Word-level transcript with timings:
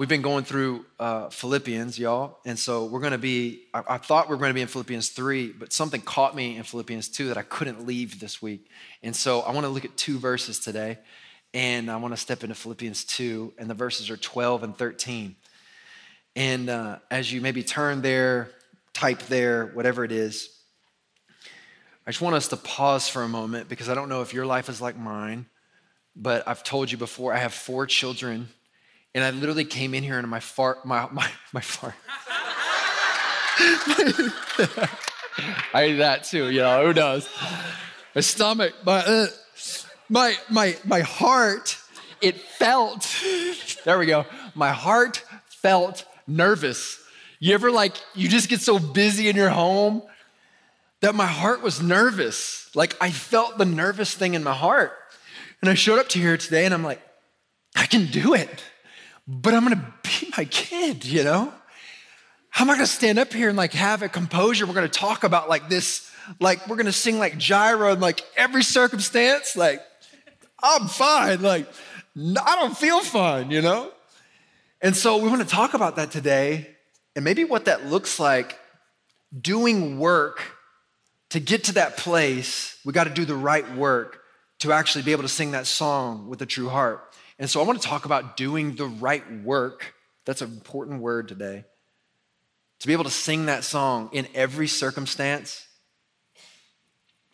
We've 0.00 0.08
been 0.08 0.22
going 0.22 0.44
through 0.44 0.86
uh, 0.98 1.28
Philippians, 1.28 1.98
y'all. 1.98 2.38
And 2.46 2.58
so 2.58 2.86
we're 2.86 3.00
going 3.00 3.12
to 3.12 3.18
be, 3.18 3.64
I, 3.74 3.82
I, 3.86 3.98
thought 3.98 4.30
we 4.30 4.34
were 4.34 4.38
going 4.38 4.48
to 4.48 4.54
be 4.54 4.62
in 4.62 4.66
Philippians 4.66 5.10
3, 5.10 5.52
but 5.52 5.74
something 5.74 6.00
caught 6.00 6.34
me 6.34 6.56
in 6.56 6.62
Philippians 6.62 7.10
2 7.10 7.28
that 7.28 7.36
I 7.36 7.42
couldn't 7.42 7.86
leave 7.86 8.18
this 8.18 8.40
week. 8.40 8.66
And 9.02 9.14
so 9.14 9.40
I 9.40 9.52
want 9.52 9.66
to 9.66 9.68
look 9.68 9.84
at 9.84 9.98
two 9.98 10.18
verses 10.18 10.58
today. 10.58 10.96
And 11.52 11.90
I 11.90 11.96
want 11.96 12.14
to 12.14 12.16
step 12.16 12.42
into 12.42 12.54
Philippians 12.54 13.04
2, 13.04 13.52
and 13.58 13.68
the 13.68 13.74
verses 13.74 14.08
are 14.08 14.16
12 14.16 14.62
and 14.62 14.74
13. 14.74 15.36
And 16.34 16.70
uh, 16.70 17.00
as 17.10 17.30
you 17.30 17.42
maybe 17.42 17.62
turn 17.62 18.00
there, 18.00 18.48
type 18.94 19.20
there, 19.24 19.66
whatever 19.66 20.02
it 20.02 20.12
is, 20.12 20.48
I 22.06 22.10
just 22.10 22.22
want 22.22 22.36
us 22.36 22.48
to 22.48 22.56
pause 22.56 23.06
for 23.06 23.22
a 23.22 23.28
moment 23.28 23.68
because 23.68 23.90
I 23.90 23.94
don't 23.94 24.08
know 24.08 24.22
if 24.22 24.32
your 24.32 24.46
life 24.46 24.70
is 24.70 24.80
like 24.80 24.96
mine, 24.96 25.44
but 26.16 26.48
I've 26.48 26.64
told 26.64 26.90
you 26.90 26.96
before, 26.96 27.34
I 27.34 27.36
have 27.36 27.52
four 27.52 27.84
children, 27.84 28.48
and 29.14 29.24
I 29.24 29.30
literally 29.30 29.64
came 29.64 29.94
in 29.94 30.02
here 30.02 30.18
and 30.18 30.28
my 30.28 30.40
fart, 30.40 30.84
my, 30.84 31.08
my, 31.10 31.28
my 31.52 31.60
fart. 31.60 31.94
I 35.72 35.82
ate 35.82 35.96
that 35.96 36.24
too, 36.24 36.50
you 36.50 36.60
know, 36.60 36.86
who 36.86 36.94
knows? 36.94 37.28
My 38.14 38.20
stomach, 38.20 38.74
my, 38.84 39.04
uh, 39.04 39.26
my, 40.08 40.36
my, 40.48 40.76
my 40.84 41.00
heart, 41.00 41.78
it 42.20 42.38
felt, 42.40 43.22
there 43.84 43.98
we 43.98 44.06
go, 44.06 44.26
my 44.54 44.70
heart 44.70 45.24
felt 45.48 46.04
nervous. 46.26 47.02
You 47.38 47.54
ever 47.54 47.70
like, 47.70 47.94
you 48.14 48.28
just 48.28 48.48
get 48.48 48.60
so 48.60 48.78
busy 48.78 49.28
in 49.28 49.36
your 49.36 49.50
home 49.50 50.02
that 51.00 51.14
my 51.14 51.26
heart 51.26 51.62
was 51.62 51.82
nervous. 51.82 52.70
Like 52.74 52.96
I 53.00 53.10
felt 53.10 53.58
the 53.58 53.64
nervous 53.64 54.14
thing 54.14 54.34
in 54.34 54.44
my 54.44 54.54
heart. 54.54 54.92
And 55.60 55.70
I 55.70 55.74
showed 55.74 55.98
up 55.98 56.08
to 56.10 56.18
here 56.18 56.36
today 56.36 56.64
and 56.64 56.74
I'm 56.74 56.84
like, 56.84 57.00
I 57.76 57.86
can 57.86 58.06
do 58.06 58.34
it, 58.34 58.62
but 59.30 59.54
I'm 59.54 59.62
gonna 59.62 59.94
be 60.02 60.32
my 60.36 60.44
kid, 60.44 61.04
you 61.04 61.22
know? 61.22 61.52
How 62.48 62.64
am 62.64 62.70
I 62.70 62.74
gonna 62.74 62.86
stand 62.86 63.18
up 63.20 63.32
here 63.32 63.48
and 63.48 63.56
like 63.56 63.72
have 63.74 64.02
a 64.02 64.08
composure? 64.08 64.66
We're 64.66 64.74
gonna 64.74 64.88
talk 64.88 65.22
about 65.22 65.48
like 65.48 65.68
this, 65.68 66.10
like 66.40 66.66
we're 66.66 66.76
gonna 66.76 66.90
sing 66.90 67.20
like 67.20 67.38
Jireh 67.38 67.92
in 67.92 68.00
like 68.00 68.22
every 68.36 68.64
circumstance. 68.64 69.56
Like, 69.56 69.80
I'm 70.60 70.88
fine. 70.88 71.42
Like, 71.42 71.68
I 72.16 72.56
don't 72.56 72.76
feel 72.76 73.00
fine, 73.02 73.52
you 73.52 73.62
know? 73.62 73.92
And 74.82 74.96
so 74.96 75.18
we 75.18 75.28
want 75.28 75.42
to 75.42 75.48
talk 75.48 75.74
about 75.74 75.96
that 75.96 76.10
today 76.10 76.68
and 77.14 77.24
maybe 77.24 77.44
what 77.44 77.66
that 77.66 77.86
looks 77.86 78.18
like 78.18 78.58
doing 79.38 79.98
work 79.98 80.42
to 81.30 81.38
get 81.38 81.64
to 81.64 81.74
that 81.74 81.96
place. 81.96 82.78
We 82.84 82.92
got 82.92 83.04
to 83.04 83.10
do 83.10 83.24
the 83.24 83.36
right 83.36 83.70
work 83.76 84.22
to 84.60 84.72
actually 84.72 85.02
be 85.02 85.12
able 85.12 85.22
to 85.22 85.28
sing 85.28 85.52
that 85.52 85.66
song 85.66 86.28
with 86.28 86.42
a 86.42 86.46
true 86.46 86.68
heart. 86.68 87.09
And 87.40 87.48
so 87.48 87.60
I 87.62 87.64
want 87.64 87.80
to 87.80 87.88
talk 87.88 88.04
about 88.04 88.36
doing 88.36 88.76
the 88.76 88.84
right 88.84 89.24
work. 89.42 89.94
That's 90.26 90.42
an 90.42 90.52
important 90.52 91.00
word 91.00 91.26
today. 91.26 91.64
To 92.80 92.86
be 92.86 92.92
able 92.92 93.04
to 93.04 93.10
sing 93.10 93.46
that 93.46 93.64
song 93.64 94.10
in 94.12 94.28
every 94.34 94.68
circumstance. 94.68 95.66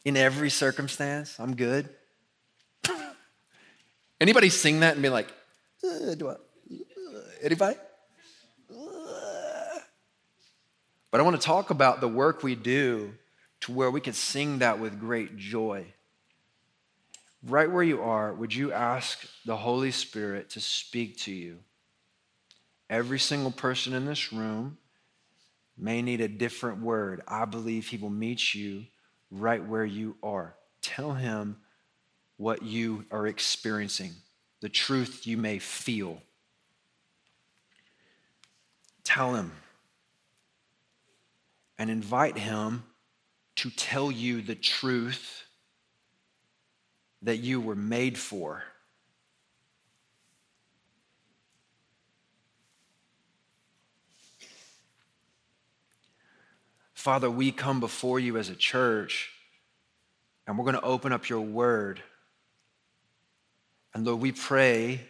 In 0.04 0.16
every 0.16 0.48
circumstance, 0.48 1.40
I'm 1.40 1.56
good. 1.56 1.88
Anybody 4.20 4.48
sing 4.48 4.80
that 4.80 4.94
and 4.94 5.02
be 5.02 5.08
like, 5.08 5.28
uh, 5.84 6.14
do 6.14 6.28
I, 6.28 6.36
Anybody? 7.42 7.76
But 11.10 11.20
I 11.20 11.22
want 11.22 11.40
to 11.40 11.44
talk 11.44 11.70
about 11.70 12.00
the 12.00 12.08
work 12.08 12.44
we 12.44 12.54
do 12.54 13.12
to 13.62 13.72
where 13.72 13.90
we 13.90 14.00
can 14.00 14.12
sing 14.12 14.60
that 14.60 14.78
with 14.78 15.00
great 15.00 15.36
joy. 15.36 15.86
Right 17.42 17.70
where 17.70 17.82
you 17.82 18.02
are, 18.02 18.32
would 18.32 18.54
you 18.54 18.72
ask 18.72 19.26
the 19.44 19.56
Holy 19.56 19.90
Spirit 19.90 20.50
to 20.50 20.60
speak 20.60 21.18
to 21.20 21.32
you? 21.32 21.58
Every 22.90 23.18
single 23.18 23.50
person 23.50 23.92
in 23.92 24.04
this 24.04 24.32
room 24.32 24.78
may 25.76 26.02
need 26.02 26.20
a 26.20 26.28
different 26.28 26.80
word. 26.80 27.22
I 27.28 27.44
believe 27.44 27.88
He 27.88 27.96
will 27.96 28.10
meet 28.10 28.54
you 28.54 28.86
right 29.30 29.64
where 29.64 29.84
you 29.84 30.16
are. 30.22 30.54
Tell 30.82 31.12
Him 31.12 31.56
what 32.36 32.62
you 32.62 33.04
are 33.10 33.26
experiencing, 33.26 34.12
the 34.60 34.68
truth 34.68 35.26
you 35.26 35.36
may 35.36 35.58
feel. 35.58 36.20
Tell 39.04 39.34
him 39.34 39.52
and 41.78 41.90
invite 41.90 42.36
him 42.36 42.84
to 43.56 43.70
tell 43.70 44.10
you 44.10 44.42
the 44.42 44.54
truth 44.54 45.45
that 47.22 47.38
you 47.38 47.60
were 47.60 47.74
made 47.74 48.18
for. 48.18 48.62
Father, 56.94 57.30
we 57.30 57.52
come 57.52 57.80
before 57.80 58.18
you 58.18 58.36
as 58.36 58.48
a 58.48 58.56
church 58.56 59.30
and 60.46 60.58
we're 60.58 60.64
going 60.64 60.74
to 60.74 60.82
open 60.82 61.12
up 61.12 61.28
your 61.28 61.40
word. 61.40 62.02
And 63.94 64.04
Lord, 64.04 64.20
we 64.20 64.32
pray 64.32 65.00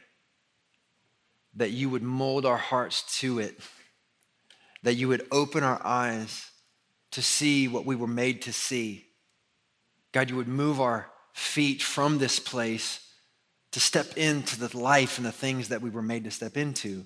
that 1.54 1.70
you 1.70 1.88
would 1.88 2.02
mold 2.02 2.44
our 2.44 2.58
hearts 2.58 3.20
to 3.20 3.38
it 3.38 3.58
that 4.86 4.94
you 4.94 5.08
would 5.08 5.26
open 5.32 5.64
our 5.64 5.84
eyes 5.84 6.52
to 7.10 7.20
see 7.20 7.66
what 7.66 7.84
we 7.84 7.96
were 7.96 8.06
made 8.06 8.42
to 8.42 8.52
see. 8.52 9.04
God, 10.12 10.30
you 10.30 10.36
would 10.36 10.46
move 10.46 10.80
our 10.80 11.10
feet 11.36 11.82
from 11.82 12.16
this 12.16 12.38
place 12.38 13.06
to 13.70 13.78
step 13.78 14.16
into 14.16 14.58
the 14.58 14.74
life 14.74 15.18
and 15.18 15.26
the 15.26 15.30
things 15.30 15.68
that 15.68 15.82
we 15.82 15.90
were 15.90 16.00
made 16.00 16.24
to 16.24 16.30
step 16.30 16.56
into. 16.56 17.04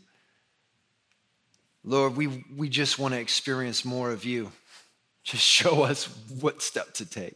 Lord, 1.83 2.17
we, 2.17 2.45
we 2.57 2.69
just 2.69 2.97
want 2.97 3.13
to 3.13 3.21
experience 3.21 3.85
more 3.85 4.13
of 4.13 4.25
you. 4.25 4.53
Just 5.25 5.43
show 5.43 5.83
us 5.83 6.07
what 6.41 6.63
step 6.63 6.95
to 6.95 7.05
take. 7.05 7.35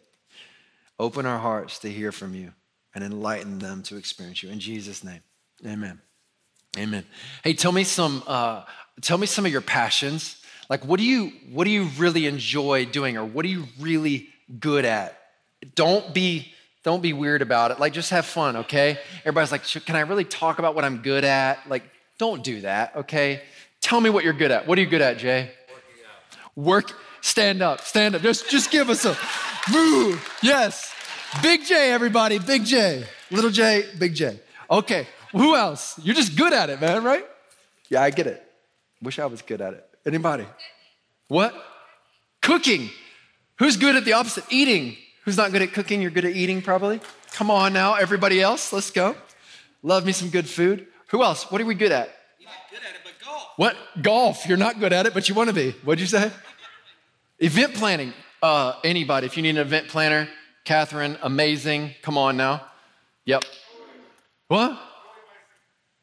Open 0.98 1.26
our 1.26 1.38
hearts 1.38 1.80
to 1.80 1.90
hear 1.90 2.12
from 2.12 2.34
you 2.34 2.52
and 2.94 3.04
enlighten 3.04 3.58
them 3.58 3.82
to 3.82 3.96
experience 3.96 4.42
you. 4.42 4.48
In 4.48 4.58
Jesus' 4.58 5.04
name, 5.04 5.20
amen. 5.66 6.00
Amen. 6.78 7.04
Hey, 7.42 7.52
tell 7.52 7.72
me 7.72 7.84
some 7.84 8.22
uh, 8.26 8.62
tell 9.02 9.18
me 9.18 9.26
some 9.26 9.44
of 9.44 9.52
your 9.52 9.60
passions. 9.60 10.42
Like, 10.70 10.84
what 10.86 10.98
do 10.98 11.04
you 11.04 11.32
what 11.52 11.64
do 11.64 11.70
you 11.70 11.84
really 11.98 12.24
enjoy 12.24 12.86
doing, 12.86 13.18
or 13.18 13.24
what 13.24 13.44
are 13.44 13.48
you 13.48 13.66
really 13.78 14.28
good 14.58 14.86
at? 14.86 15.20
Don't 15.74 16.14
be 16.14 16.53
don't 16.84 17.00
be 17.00 17.12
weird 17.12 17.42
about 17.42 17.72
it. 17.72 17.80
Like, 17.80 17.92
just 17.92 18.10
have 18.10 18.26
fun, 18.26 18.56
okay? 18.56 18.98
Everybody's 19.20 19.50
like, 19.50 19.64
can 19.84 19.96
I 19.96 20.00
really 20.00 20.24
talk 20.24 20.60
about 20.60 20.74
what 20.76 20.84
I'm 20.84 20.98
good 20.98 21.24
at? 21.24 21.68
Like, 21.68 21.82
don't 22.18 22.44
do 22.44 22.60
that, 22.60 22.94
okay? 22.94 23.42
Tell 23.80 24.00
me 24.00 24.10
what 24.10 24.22
you're 24.22 24.32
good 24.32 24.52
at. 24.52 24.68
What 24.68 24.78
are 24.78 24.80
you 24.82 24.86
good 24.86 25.02
at, 25.02 25.18
Jay? 25.18 25.50
Work. 26.54 26.92
Stand 27.20 27.62
up. 27.62 27.80
Stand 27.80 28.14
up. 28.14 28.22
Just 28.22 28.50
just 28.50 28.70
give 28.70 28.90
us 28.90 29.04
a 29.04 29.16
move. 29.72 30.30
Yes. 30.42 30.94
Big 31.42 31.64
J, 31.64 31.90
everybody. 31.90 32.38
Big 32.38 32.64
J. 32.64 33.04
Little 33.30 33.50
J. 33.50 33.84
Big 33.98 34.14
J. 34.14 34.38
Okay. 34.70 35.06
Who 35.32 35.56
else? 35.56 35.98
You're 36.02 36.14
just 36.14 36.36
good 36.36 36.52
at 36.52 36.70
it, 36.70 36.80
man, 36.80 37.02
right? 37.02 37.26
Yeah, 37.88 38.02
I 38.02 38.10
get 38.10 38.26
it. 38.26 38.42
Wish 39.02 39.18
I 39.18 39.26
was 39.26 39.42
good 39.42 39.60
at 39.60 39.74
it. 39.74 39.88
Anybody? 40.06 40.46
What? 41.28 41.54
Cooking. 42.40 42.90
Who's 43.58 43.76
good 43.76 43.96
at 43.96 44.04
the 44.04 44.12
opposite? 44.12 44.44
Eating. 44.50 44.96
Who's 45.24 45.36
not 45.36 45.52
good 45.52 45.62
at 45.62 45.72
cooking? 45.72 46.02
You're 46.02 46.10
good 46.10 46.24
at 46.24 46.36
eating, 46.36 46.62
probably. 46.62 47.00
Come 47.32 47.50
on 47.50 47.72
now, 47.72 47.94
everybody 47.94 48.40
else, 48.40 48.72
let's 48.72 48.90
go. 48.90 49.16
Love 49.82 50.06
me 50.06 50.12
some 50.12 50.30
good 50.30 50.48
food. 50.48 50.86
Who 51.08 51.22
else? 51.22 51.50
What 51.50 51.60
are 51.60 51.66
we 51.66 51.74
good 51.74 51.92
at? 51.92 52.10
You're 52.38 52.48
not 52.48 52.56
good 52.70 52.80
at 52.80 52.94
it, 52.94 53.00
but 53.04 53.12
golf. 53.24 53.48
What? 53.56 53.76
Golf. 54.02 54.46
You're 54.46 54.56
not 54.56 54.80
good 54.80 54.92
at 54.92 55.06
it, 55.06 55.14
but 55.14 55.28
you 55.28 55.34
want 55.34 55.48
to 55.48 55.54
be. 55.54 55.72
What'd 55.84 56.00
you 56.00 56.06
say? 56.06 56.30
event 57.38 57.74
planning. 57.74 58.12
Uh, 58.42 58.74
anybody, 58.84 59.26
if 59.26 59.36
you 59.36 59.42
need 59.42 59.50
an 59.50 59.58
event 59.58 59.88
planner, 59.88 60.28
Catherine, 60.64 61.18
amazing. 61.22 61.94
Come 62.02 62.18
on 62.18 62.36
now. 62.36 62.62
Yep. 63.24 63.44
What? 64.48 64.78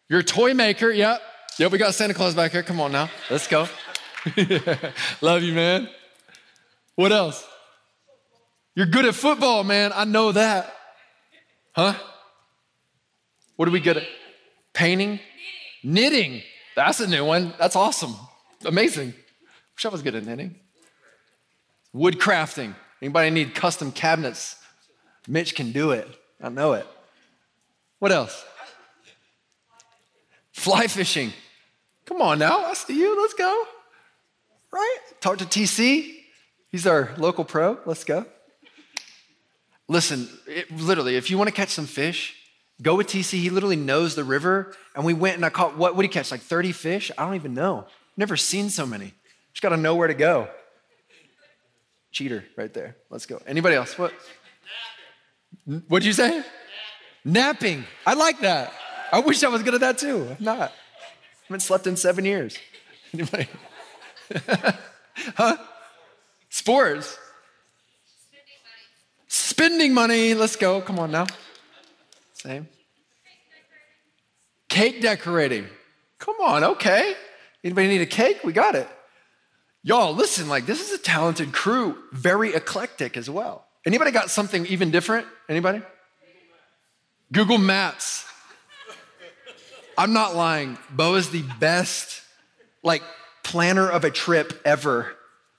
You're 0.09 0.19
a 0.19 0.23
toy 0.23 0.53
maker. 0.53 0.89
Yep. 0.89 1.21
Yep, 1.57 1.71
we 1.71 1.77
got 1.77 1.93
Santa 1.93 2.13
Claus 2.13 2.33
back 2.33 2.51
here. 2.51 2.63
Come 2.63 2.79
on 2.79 2.91
now. 2.91 3.09
Let's 3.29 3.47
go. 3.47 3.67
Love 5.21 5.43
you, 5.43 5.53
man. 5.53 5.89
What 6.95 7.11
else? 7.11 7.45
You're 8.75 8.85
good 8.85 9.05
at 9.05 9.15
football, 9.15 9.63
man. 9.63 9.91
I 9.93 10.05
know 10.05 10.31
that. 10.31 10.73
Huh? 11.73 11.93
What 13.55 13.67
are 13.67 13.71
we 13.71 13.79
good 13.79 13.97
at? 13.97 14.07
Painting? 14.73 15.19
Knitting. 15.83 16.41
That's 16.75 16.99
a 16.99 17.07
new 17.07 17.25
one. 17.25 17.53
That's 17.59 17.75
awesome. 17.75 18.15
Amazing. 18.65 19.13
Wish 19.75 19.85
I 19.85 19.89
was 19.89 20.01
good 20.01 20.15
at 20.15 20.25
knitting. 20.25 20.55
Wood 21.93 22.19
crafting. 22.19 22.75
Anybody 23.01 23.29
need 23.29 23.55
custom 23.55 23.91
cabinets? 23.91 24.55
Mitch 25.27 25.55
can 25.55 25.71
do 25.71 25.91
it. 25.91 26.07
I 26.41 26.49
know 26.49 26.73
it. 26.73 26.87
What 27.99 28.11
else? 28.11 28.45
Fly 30.53 30.87
fishing. 30.87 31.33
Come 32.05 32.21
on 32.21 32.39
now, 32.39 32.65
I 32.65 32.73
see 32.73 32.99
you. 32.99 33.19
Let's 33.21 33.33
go. 33.33 33.63
Right? 34.71 34.97
Talk 35.19 35.37
to 35.39 35.45
TC. 35.45 36.15
He's 36.69 36.87
our 36.87 37.11
local 37.17 37.43
pro. 37.43 37.79
Let's 37.85 38.03
go. 38.03 38.25
Listen, 39.91 40.29
it, 40.47 40.71
literally, 40.71 41.17
if 41.17 41.29
you 41.29 41.37
want 41.37 41.49
to 41.49 41.53
catch 41.53 41.67
some 41.67 41.85
fish, 41.85 42.33
go 42.81 42.95
with 42.95 43.07
TC. 43.07 43.39
He 43.39 43.49
literally 43.49 43.75
knows 43.75 44.15
the 44.15 44.23
river. 44.23 44.73
And 44.95 45.03
we 45.03 45.13
went 45.13 45.35
and 45.35 45.45
I 45.45 45.49
caught, 45.49 45.75
what 45.75 45.97
would 45.97 46.03
he 46.03 46.09
catch? 46.09 46.31
Like 46.31 46.39
30 46.39 46.71
fish? 46.71 47.11
I 47.17 47.25
don't 47.25 47.35
even 47.35 47.53
know. 47.53 47.87
Never 48.15 48.37
seen 48.37 48.69
so 48.69 48.85
many. 48.85 49.13
Just 49.51 49.61
got 49.61 49.69
to 49.69 49.77
know 49.77 49.95
where 49.95 50.07
to 50.07 50.13
go. 50.13 50.47
Cheater 52.13 52.45
right 52.55 52.73
there. 52.73 52.95
Let's 53.09 53.25
go. 53.25 53.41
Anybody 53.45 53.75
else? 53.75 53.97
What? 53.97 54.13
What'd 55.89 56.05
you 56.05 56.13
say? 56.13 56.41
Napping. 57.25 57.83
I 58.05 58.13
like 58.13 58.39
that. 58.39 58.71
I 59.11 59.19
wish 59.19 59.43
I 59.43 59.49
was 59.49 59.61
good 59.61 59.73
at 59.73 59.81
that 59.81 59.97
too. 59.97 60.25
I'm 60.39 60.43
not. 60.45 60.69
I 60.71 60.73
haven't 61.49 61.59
slept 61.59 61.85
in 61.85 61.97
seven 61.97 62.23
years. 62.23 62.57
Anybody? 63.13 63.47
huh? 65.35 65.57
Sports. 66.49 67.17
Spending 69.61 69.93
money. 69.93 70.33
Let's 70.33 70.55
go. 70.55 70.81
Come 70.81 70.97
on 70.97 71.11
now. 71.11 71.27
Same. 72.33 72.67
Cake 74.67 75.01
decorating. 75.01 75.67
Come 76.17 76.33
on, 76.41 76.63
okay. 76.63 77.13
Anybody 77.63 77.89
need 77.89 78.01
a 78.01 78.07
cake? 78.07 78.39
We 78.43 78.53
got 78.53 78.73
it. 78.73 78.87
Y'all, 79.83 80.15
listen, 80.15 80.49
like 80.49 80.65
this 80.65 80.81
is 80.81 80.91
a 80.91 80.97
talented 80.97 81.53
crew, 81.53 81.95
very 82.11 82.55
eclectic 82.55 83.15
as 83.15 83.29
well. 83.29 83.67
Anybody 83.85 84.09
got 84.09 84.31
something 84.31 84.65
even 84.65 84.89
different? 84.89 85.27
Anybody? 85.47 85.83
Google 87.31 87.59
Maps. 87.59 88.25
I'm 89.95 90.11
not 90.11 90.35
lying. 90.35 90.79
Bo 90.89 91.13
is 91.13 91.29
the 91.29 91.43
best, 91.59 92.23
like, 92.81 93.03
planner 93.43 93.87
of 93.87 94.05
a 94.05 94.09
trip 94.09 94.59
ever, 94.65 95.15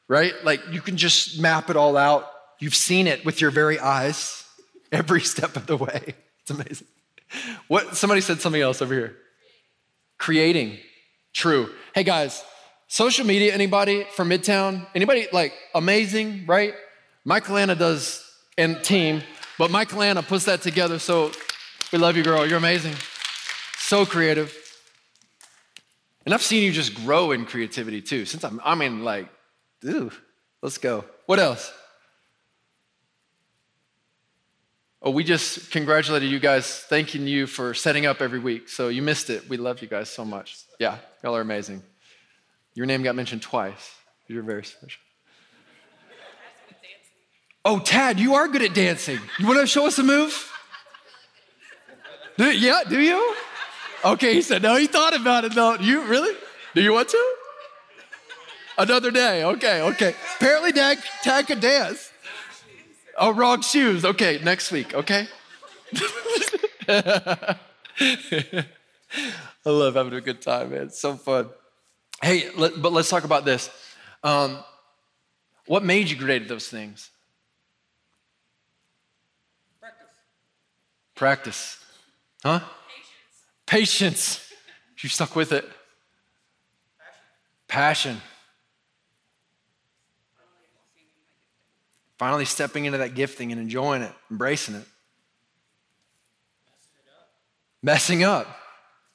right? 0.09 0.35
Like, 0.43 0.61
you 0.73 0.81
can 0.81 0.97
just 0.97 1.39
map 1.39 1.71
it 1.71 1.77
all 1.77 1.97
out. 1.97 2.31
You've 2.63 2.77
seen 2.77 3.09
it 3.09 3.25
with 3.25 3.41
your 3.41 3.51
very 3.51 3.81
eyes 3.81 4.45
every 4.93 5.21
step 5.35 5.57
of 5.57 5.67
the 5.67 5.77
way. 5.77 6.15
It's 6.43 6.51
amazing. 6.53 6.87
What? 7.67 7.97
Somebody 7.97 8.21
said 8.21 8.41
something 8.41 8.63
else 8.63 8.81
over 8.81 8.95
here. 8.95 9.17
Creating. 10.17 10.79
True. 11.33 11.71
Hey, 11.93 12.05
guys, 12.05 12.45
social 12.87 13.27
media, 13.27 13.53
anybody 13.53 14.07
from 14.15 14.31
Midtown? 14.31 14.87
Anybody 14.95 15.27
like 15.33 15.53
amazing, 15.75 16.47
right? 16.47 16.73
Michael 17.25 17.57
Anna 17.57 17.75
does, 17.75 18.25
and 18.57 18.81
team, 18.85 19.23
but 19.59 19.73
Michael 19.73 20.01
Anna 20.01 20.23
puts 20.23 20.45
that 20.45 20.63
together. 20.63 21.01
So 21.01 21.33
we 21.93 21.99
love 21.99 22.17
you, 22.17 22.23
girl. 22.23 22.47
You're 22.47 22.59
amazing. 22.59 22.95
So 23.79 24.07
creative. 24.07 24.57
And 26.25 26.33
I've 26.33 26.43
seen 26.43 26.63
you 26.63 26.71
just 26.71 26.95
grow 26.95 27.33
in 27.33 27.45
creativity 27.45 28.03
too. 28.03 28.25
Since 28.25 28.45
I'm, 28.45 28.61
I 28.63 28.77
mean, 28.77 29.03
like, 29.03 29.29
ooh, 29.85 30.13
let's 30.63 30.79
go. 30.79 31.05
What 31.27 31.41
else? 31.41 31.73
Oh, 35.05 35.11
we 35.11 35.25
just 35.25 35.73
congratulated 35.73 36.31
you 36.31 36.39
guys, 36.39 36.79
thanking 36.89 37.27
you 37.27 37.49
for 37.49 37.75
setting 37.75 38.07
up 38.07 38.23
every 38.23 38.39
week. 38.39 38.69
So 38.69 38.87
you 38.87 39.03
missed 39.03 39.31
it. 39.31 39.49
We 39.49 39.57
love 39.57 39.83
you 39.83 39.89
guys 39.89 40.09
so 40.09 40.25
much. 40.25 40.59
Yeah, 40.79 40.99
y'all 41.25 41.35
are 41.35 41.41
amazing. 41.41 41.83
Your 42.75 42.87
name 42.87 43.03
got 43.03 43.17
mentioned 43.17 43.43
twice. 43.43 43.97
You're 44.29 44.45
very 44.45 44.65
special. 44.65 45.01
Oh, 47.65 47.81
Tad, 47.81 48.21
you 48.21 48.35
are 48.35 48.47
good 48.47 48.63
at 48.63 48.75
dancing. 48.75 49.19
You 49.41 49.47
want 49.47 49.59
to 49.59 49.67
show 49.67 49.87
us 49.87 49.99
a 49.99 50.05
move? 50.05 50.53
Do, 52.39 52.51
yeah, 52.51 52.83
do 52.89 53.01
you? 53.01 53.35
Okay, 54.05 54.35
he 54.35 54.43
said, 54.43 54.63
no, 54.63 54.77
he 54.77 54.87
thought 54.87 55.15
about 55.15 55.45
it 55.45 55.53
though. 55.55 55.75
You 55.79 56.03
really? 56.05 56.37
Do 56.77 56.81
you 56.81 56.93
want 56.93 57.09
to? 57.09 57.35
Another 58.79 59.11
day. 59.11 59.43
Okay, 59.45 59.83
okay. 59.83 60.15
Apparently, 60.37 60.71
Dad, 60.71 60.99
Tad 61.23 61.49
could 61.49 61.61
dance. 61.61 62.12
Oh, 63.19 63.33
wrong 63.33 63.61
shoes. 63.63 64.05
Okay, 64.05 64.41
next 64.43 64.73
week, 64.73 64.95
okay? 64.95 65.29
I 66.89 67.57
love 69.65 69.95
having 69.95 70.15
a 70.15 70.21
good 70.21 70.41
time, 70.41 70.71
man. 70.71 70.83
It's 70.83 71.01
so 71.01 71.17
fun. 71.17 71.49
Hey, 72.23 72.51
let, 72.57 72.81
but 72.81 72.93
let's 72.93 73.11
talk 73.11 73.25
about 73.25 73.45
this. 73.45 73.71
Um, 74.23 74.59
what 75.67 75.85
made 75.85 76.09
you 76.09 76.17
great 76.17 76.43
at 76.43 76.49
those 76.49 76.69
things? 76.69 77.11
Practice. 81.15 81.79
Huh? 82.43 82.61
Patience. 83.67 84.09
Patience. 84.37 84.49
You 85.03 85.09
stuck 85.09 85.35
with 85.35 85.51
it. 85.51 85.65
Passion. 87.67 88.15
Passion. 88.15 88.32
Finally 92.23 92.45
stepping 92.45 92.85
into 92.85 92.99
that 92.99 93.17
gifting 93.17 93.51
and 93.51 93.61
enjoying 93.61 94.01
it, 94.01 94.13
embracing 94.31 94.77
it. 94.77 94.87
Messing 97.83 98.23
up. 98.23 98.23
Messing 98.23 98.23
up. 98.23 98.57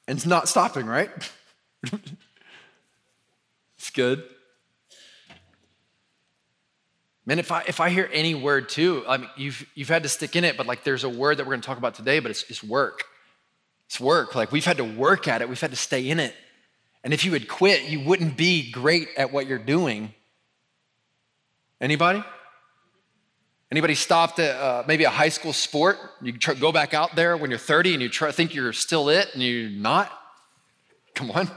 And 0.06 0.18
it's 0.18 0.26
not 0.26 0.46
stopping, 0.46 0.84
right? 0.84 1.08
it's 3.78 3.88
good. 3.94 4.22
Man, 7.24 7.38
if 7.38 7.50
I 7.50 7.62
if 7.66 7.80
I 7.80 7.88
hear 7.88 8.10
any 8.12 8.34
word 8.34 8.68
too, 8.68 9.02
I 9.08 9.16
mean, 9.16 9.30
you've 9.38 9.66
you've 9.74 9.88
had 9.88 10.02
to 10.02 10.10
stick 10.10 10.36
in 10.36 10.44
it, 10.44 10.58
but 10.58 10.66
like 10.66 10.84
there's 10.84 11.04
a 11.04 11.08
word 11.08 11.38
that 11.38 11.46
we're 11.46 11.52
going 11.52 11.62
to 11.62 11.66
talk 11.66 11.78
about 11.78 11.94
today, 11.94 12.20
but 12.20 12.30
it's, 12.30 12.42
it's 12.50 12.62
work. 12.62 13.04
It's 13.86 13.98
work. 13.98 14.34
Like 14.34 14.52
we've 14.52 14.66
had 14.66 14.76
to 14.76 14.84
work 14.84 15.26
at 15.28 15.40
it. 15.40 15.48
We've 15.48 15.58
had 15.58 15.70
to 15.70 15.78
stay 15.78 16.10
in 16.10 16.20
it. 16.20 16.34
And 17.02 17.14
if 17.14 17.24
you 17.24 17.32
had 17.32 17.48
quit, 17.48 17.84
you 17.84 18.00
wouldn't 18.00 18.36
be 18.36 18.70
great 18.70 19.08
at 19.16 19.32
what 19.32 19.46
you're 19.46 19.56
doing. 19.56 20.12
Anybody? 21.80 22.22
Anybody 23.70 23.94
stopped 23.94 24.38
at 24.38 24.56
uh, 24.56 24.84
maybe 24.86 25.04
a 25.04 25.10
high 25.10 25.28
school 25.28 25.52
sport? 25.52 25.98
You 26.22 26.32
go 26.32 26.72
back 26.72 26.94
out 26.94 27.14
there 27.14 27.36
when 27.36 27.50
you're 27.50 27.58
30 27.58 27.94
and 27.94 28.02
you 28.02 28.08
think 28.08 28.54
you're 28.54 28.72
still 28.72 29.10
it 29.10 29.28
and 29.34 29.42
you're 29.42 29.68
not? 29.68 30.10
Come 31.14 31.30
on. 31.30 31.50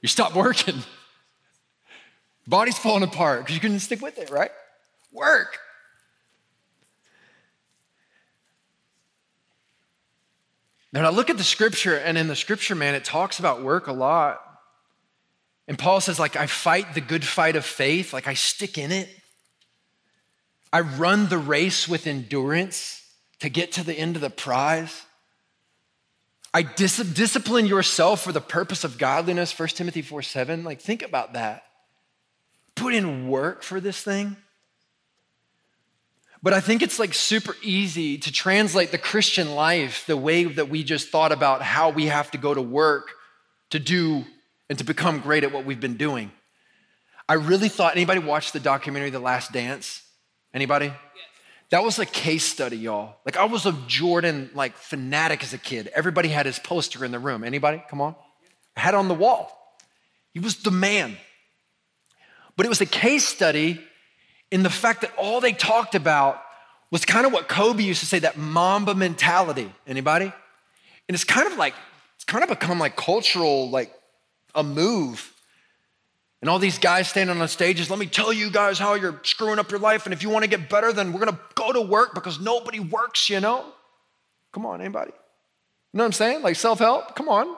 You 0.00 0.08
stop 0.08 0.34
working. 0.34 0.82
Body's 2.46 2.78
falling 2.78 3.02
apart 3.02 3.40
because 3.40 3.54
you 3.54 3.60
couldn't 3.60 3.80
stick 3.80 4.00
with 4.00 4.18
it, 4.18 4.30
right? 4.30 4.50
Work. 5.12 5.58
Now, 10.92 11.04
I 11.04 11.10
look 11.10 11.28
at 11.28 11.38
the 11.38 11.44
scripture, 11.44 11.96
and 11.96 12.16
in 12.16 12.28
the 12.28 12.36
scripture, 12.36 12.76
man, 12.76 12.94
it 12.94 13.04
talks 13.04 13.40
about 13.40 13.64
work 13.64 13.88
a 13.88 13.92
lot. 13.92 14.40
And 15.66 15.76
Paul 15.76 16.00
says, 16.00 16.20
like, 16.20 16.36
I 16.36 16.46
fight 16.46 16.94
the 16.94 17.00
good 17.00 17.24
fight 17.24 17.56
of 17.56 17.64
faith, 17.64 18.12
like, 18.12 18.28
I 18.28 18.34
stick 18.34 18.78
in 18.78 18.92
it. 18.92 19.08
I 20.74 20.80
run 20.80 21.28
the 21.28 21.38
race 21.38 21.86
with 21.86 22.08
endurance 22.08 23.00
to 23.38 23.48
get 23.48 23.70
to 23.72 23.84
the 23.84 23.94
end 23.94 24.16
of 24.16 24.22
the 24.22 24.28
prize. 24.28 25.02
I 26.52 26.62
dis- 26.62 26.96
discipline 26.96 27.66
yourself 27.66 28.24
for 28.24 28.32
the 28.32 28.40
purpose 28.40 28.82
of 28.82 28.98
godliness, 28.98 29.56
1 29.56 29.68
Timothy 29.68 30.02
4 30.02 30.20
7. 30.20 30.64
Like, 30.64 30.80
think 30.80 31.02
about 31.02 31.34
that. 31.34 31.62
Put 32.74 32.92
in 32.92 33.28
work 33.28 33.62
for 33.62 33.78
this 33.78 34.02
thing. 34.02 34.36
But 36.42 36.54
I 36.54 36.58
think 36.58 36.82
it's 36.82 36.98
like 36.98 37.14
super 37.14 37.54
easy 37.62 38.18
to 38.18 38.32
translate 38.32 38.90
the 38.90 38.98
Christian 38.98 39.54
life 39.54 40.04
the 40.08 40.16
way 40.16 40.42
that 40.42 40.70
we 40.70 40.82
just 40.82 41.08
thought 41.08 41.30
about 41.30 41.62
how 41.62 41.90
we 41.90 42.06
have 42.06 42.32
to 42.32 42.38
go 42.38 42.52
to 42.52 42.60
work 42.60 43.12
to 43.70 43.78
do 43.78 44.24
and 44.68 44.76
to 44.78 44.84
become 44.84 45.20
great 45.20 45.44
at 45.44 45.52
what 45.52 45.64
we've 45.64 45.78
been 45.78 45.96
doing. 45.96 46.32
I 47.28 47.34
really 47.34 47.68
thought 47.68 47.94
anybody 47.94 48.18
watched 48.18 48.52
the 48.52 48.58
documentary 48.60 49.10
The 49.10 49.20
Last 49.20 49.52
Dance? 49.52 50.03
Anybody? 50.54 50.92
That 51.70 51.82
was 51.82 51.98
a 51.98 52.06
case 52.06 52.44
study, 52.44 52.76
y'all. 52.76 53.16
Like 53.26 53.36
I 53.36 53.44
was 53.44 53.66
a 53.66 53.72
Jordan 53.88 54.50
like 54.54 54.76
fanatic 54.76 55.42
as 55.42 55.52
a 55.52 55.58
kid. 55.58 55.90
Everybody 55.94 56.28
had 56.28 56.46
his 56.46 56.58
poster 56.60 57.04
in 57.04 57.10
the 57.10 57.18
room. 57.18 57.42
Anybody? 57.42 57.82
Come 57.90 58.00
on. 58.00 58.14
I 58.76 58.80
had 58.80 58.94
on 58.94 59.08
the 59.08 59.14
wall. 59.14 59.50
He 60.32 60.38
was 60.38 60.56
the 60.62 60.70
man. 60.70 61.16
But 62.56 62.66
it 62.66 62.68
was 62.68 62.80
a 62.80 62.86
case 62.86 63.26
study 63.26 63.80
in 64.50 64.62
the 64.62 64.70
fact 64.70 65.00
that 65.00 65.12
all 65.18 65.40
they 65.40 65.52
talked 65.52 65.96
about 65.96 66.40
was 66.92 67.04
kind 67.04 67.26
of 67.26 67.32
what 67.32 67.48
Kobe 67.48 67.82
used 67.82 68.00
to 68.00 68.06
say 68.06 68.20
that 68.20 68.36
Mamba 68.36 68.94
mentality. 68.94 69.72
Anybody? 69.84 70.26
And 70.26 71.14
it's 71.14 71.24
kind 71.24 71.50
of 71.50 71.58
like, 71.58 71.74
it's 72.14 72.24
kind 72.24 72.44
of 72.44 72.48
become 72.48 72.78
like 72.78 72.94
cultural, 72.94 73.68
like 73.68 73.92
a 74.54 74.62
move. 74.62 75.33
And 76.44 76.50
all 76.50 76.58
these 76.58 76.78
guys 76.78 77.08
standing 77.08 77.40
on 77.40 77.48
stages, 77.48 77.88
let 77.88 77.98
me 77.98 78.04
tell 78.04 78.30
you 78.30 78.50
guys 78.50 78.78
how 78.78 78.92
you're 78.92 79.18
screwing 79.22 79.58
up 79.58 79.70
your 79.70 79.80
life. 79.80 80.04
And 80.04 80.12
if 80.12 80.22
you 80.22 80.28
want 80.28 80.42
to 80.42 80.50
get 80.50 80.68
better, 80.68 80.92
then 80.92 81.10
we're 81.10 81.20
going 81.20 81.32
to 81.32 81.40
go 81.54 81.72
to 81.72 81.80
work 81.80 82.12
because 82.12 82.38
nobody 82.38 82.80
works, 82.80 83.30
you 83.30 83.40
know? 83.40 83.64
Come 84.52 84.66
on, 84.66 84.82
anybody? 84.82 85.12
You 85.14 85.96
know 85.96 86.02
what 86.02 86.08
I'm 86.08 86.12
saying? 86.12 86.42
Like 86.42 86.56
self 86.56 86.80
help? 86.80 87.16
Come 87.16 87.30
on. 87.30 87.56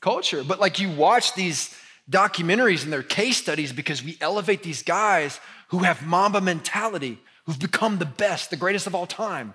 Culture. 0.00 0.44
But 0.44 0.60
like 0.60 0.78
you 0.78 0.90
watch 0.90 1.34
these 1.34 1.76
documentaries 2.08 2.84
and 2.84 2.92
their 2.92 3.02
case 3.02 3.36
studies 3.36 3.72
because 3.72 4.00
we 4.04 4.16
elevate 4.20 4.62
these 4.62 4.84
guys 4.84 5.40
who 5.70 5.78
have 5.78 6.06
Mamba 6.06 6.40
mentality, 6.40 7.18
who've 7.46 7.58
become 7.58 7.98
the 7.98 8.06
best, 8.06 8.50
the 8.50 8.56
greatest 8.56 8.86
of 8.86 8.94
all 8.94 9.06
time. 9.06 9.54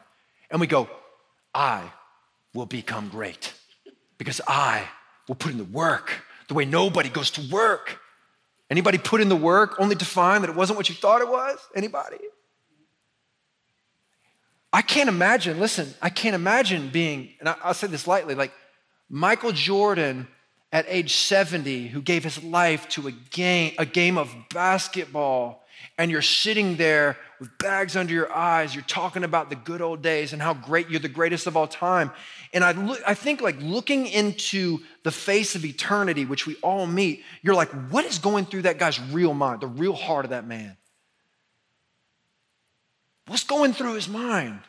And 0.52 0.60
we 0.60 0.68
go, 0.68 0.90
I 1.56 1.94
will 2.54 2.66
become 2.66 3.08
great 3.08 3.54
because 4.18 4.42
I 4.46 4.84
will 5.30 5.36
put 5.36 5.54
in 5.54 5.58
the 5.60 5.64
work 5.64 6.26
the 6.50 6.56
way 6.56 6.66
nobody 6.66 7.08
goes 7.08 7.32
to 7.32 7.42
work. 7.50 7.99
Anybody 8.70 8.98
put 8.98 9.22
in 9.22 9.30
the 9.30 9.36
work 9.36 9.76
only 9.80 9.96
to 9.96 10.06
find 10.06 10.44
that 10.44 10.50
it 10.50 10.56
wasn't 10.56 10.78
what 10.78 10.90
you 10.90 10.96
thought 10.96 11.22
it 11.22 11.28
was? 11.28 11.58
Anybody? 11.76 12.18
I 14.72 14.84
can't 14.84 15.10
imagine, 15.10 15.60
listen, 15.60 15.94
I 16.02 16.10
can't 16.10 16.36
imagine 16.36 16.90
being, 16.90 17.34
and 17.40 17.50
I'll 17.50 17.74
say 17.74 17.88
this 17.88 18.06
lightly, 18.06 18.36
like 18.36 18.54
Michael 19.10 19.52
Jordan 19.52 20.28
at 20.72 20.86
age 20.88 21.16
70 21.16 21.88
who 21.88 22.02
gave 22.02 22.24
his 22.24 22.44
life 22.44 22.88
to 22.90 23.08
a 23.08 23.12
game, 23.12 23.74
a 23.80 23.86
game 23.86 24.20
of 24.20 24.36
basketball, 24.54 25.66
and 25.98 26.10
you're 26.10 26.22
sitting 26.22 26.76
there 26.78 27.18
with 27.40 27.58
bags 27.58 27.96
under 27.96 28.14
your 28.14 28.32
eyes, 28.32 28.74
you're 28.74 28.84
talking 28.84 29.24
about 29.24 29.50
the 29.50 29.56
good 29.56 29.82
old 29.82 30.02
days 30.02 30.34
and 30.34 30.42
how 30.42 30.54
great 30.54 30.90
you're 30.90 31.00
the 31.00 31.08
greatest 31.10 31.48
of 31.48 31.58
all 31.58 31.68
time. 31.68 32.12
And 32.54 32.64
I, 32.64 32.72
look, 32.72 33.02
I 33.06 33.14
think 33.14 33.42
like 33.42 33.58
looking 33.62 34.08
into 34.08 34.80
the 35.04 35.12
face 35.12 35.56
of 35.56 35.66
eternity, 35.66 36.26
which 36.26 36.46
we 36.46 36.56
all 36.58 36.86
meet, 36.88 37.24
you're 37.42 37.56
like, 37.56 37.70
what 37.92 38.06
is 38.06 38.20
going 38.20 38.46
through 38.46 38.64
that 38.64 38.78
guy's 38.78 39.00
real 39.00 39.34
mind, 39.34 39.62
the 39.62 39.68
real 39.68 39.94
heart 39.94 40.26
of 40.26 40.32
that 40.32 40.48
man? 40.48 40.78
What's 43.28 43.44
going 43.44 43.74
through 43.74 43.94
his 43.94 44.10
mind? 44.10 44.62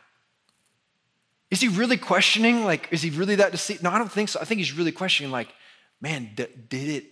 Is 1.51 1.61
he 1.61 1.69
really 1.69 1.97
questioning? 1.97 2.65
Like, 2.65 2.89
is 2.93 3.03
he 3.03 3.11
really 3.11 3.37
that 3.37 3.53
deceived? 3.53 3.83
No, 3.83 3.91
I 3.91 3.99
don't 3.99 4.13
think 4.13 4.29
so. 4.29 4.39
I 4.41 4.45
think 4.45 4.59
he's 4.59 4.73
really 4.73 4.93
questioning, 4.93 5.33
like, 5.33 5.49
man, 6.01 6.31
d- 6.35 6.47
did 6.69 6.89
it, 6.89 7.05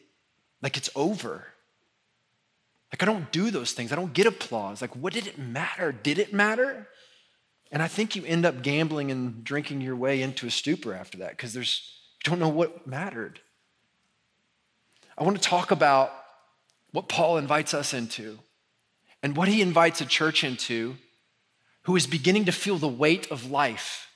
like, 0.62 0.76
it's 0.76 0.90
over. 0.94 1.46
Like, 2.92 3.02
I 3.02 3.06
don't 3.06 3.30
do 3.30 3.50
those 3.50 3.72
things. 3.72 3.92
I 3.92 3.96
don't 3.96 4.12
get 4.12 4.26
applause. 4.26 4.80
Like, 4.80 4.96
what 4.96 5.12
did 5.12 5.26
it 5.26 5.38
matter? 5.38 5.92
Did 5.92 6.18
it 6.18 6.32
matter? 6.32 6.88
And 7.70 7.82
I 7.82 7.88
think 7.88 8.16
you 8.16 8.24
end 8.24 8.46
up 8.46 8.62
gambling 8.62 9.10
and 9.10 9.44
drinking 9.44 9.82
your 9.82 9.96
way 9.96 10.22
into 10.22 10.46
a 10.46 10.50
stupor 10.50 10.94
after 10.94 11.18
that 11.18 11.30
because 11.30 11.52
there's, 11.52 11.82
you 12.24 12.30
don't 12.30 12.38
know 12.38 12.48
what 12.48 12.86
mattered. 12.86 13.40
I 15.18 15.24
want 15.24 15.36
to 15.40 15.48
talk 15.48 15.70
about 15.70 16.12
what 16.92 17.08
Paul 17.08 17.36
invites 17.36 17.74
us 17.74 17.92
into 17.92 18.38
and 19.22 19.36
what 19.36 19.48
he 19.48 19.60
invites 19.60 20.00
a 20.00 20.06
church 20.06 20.44
into 20.44 20.96
who 21.82 21.96
is 21.96 22.06
beginning 22.06 22.46
to 22.46 22.52
feel 22.52 22.78
the 22.78 22.88
weight 22.88 23.30
of 23.30 23.50
life. 23.50 24.08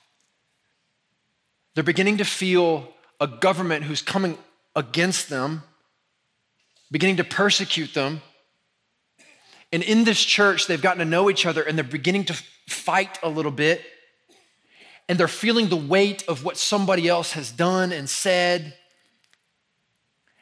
They're 1.75 1.83
beginning 1.83 2.17
to 2.17 2.25
feel 2.25 2.89
a 3.19 3.27
government 3.27 3.83
who's 3.85 4.01
coming 4.01 4.37
against 4.75 5.29
them, 5.29 5.63
beginning 6.91 7.17
to 7.17 7.23
persecute 7.23 7.93
them. 7.93 8.21
And 9.73 9.81
in 9.81 10.03
this 10.03 10.23
church, 10.23 10.67
they've 10.67 10.81
gotten 10.81 10.99
to 10.99 11.05
know 11.05 11.31
each 11.31 11.47
other 11.47 11.63
and 11.63 11.75
they're 11.75 11.83
beginning 11.83 12.25
to 12.25 12.33
fight 12.69 13.17
a 13.23 13.27
little 13.27 13.51
bit. 13.51 13.81
And 15.09 15.19
they're 15.19 15.27
feeling 15.27 15.67
the 15.67 15.75
weight 15.75 16.23
of 16.27 16.45
what 16.45 16.57
somebody 16.57 17.07
else 17.09 17.33
has 17.33 17.51
done 17.51 17.91
and 17.91 18.07
said. 18.07 18.75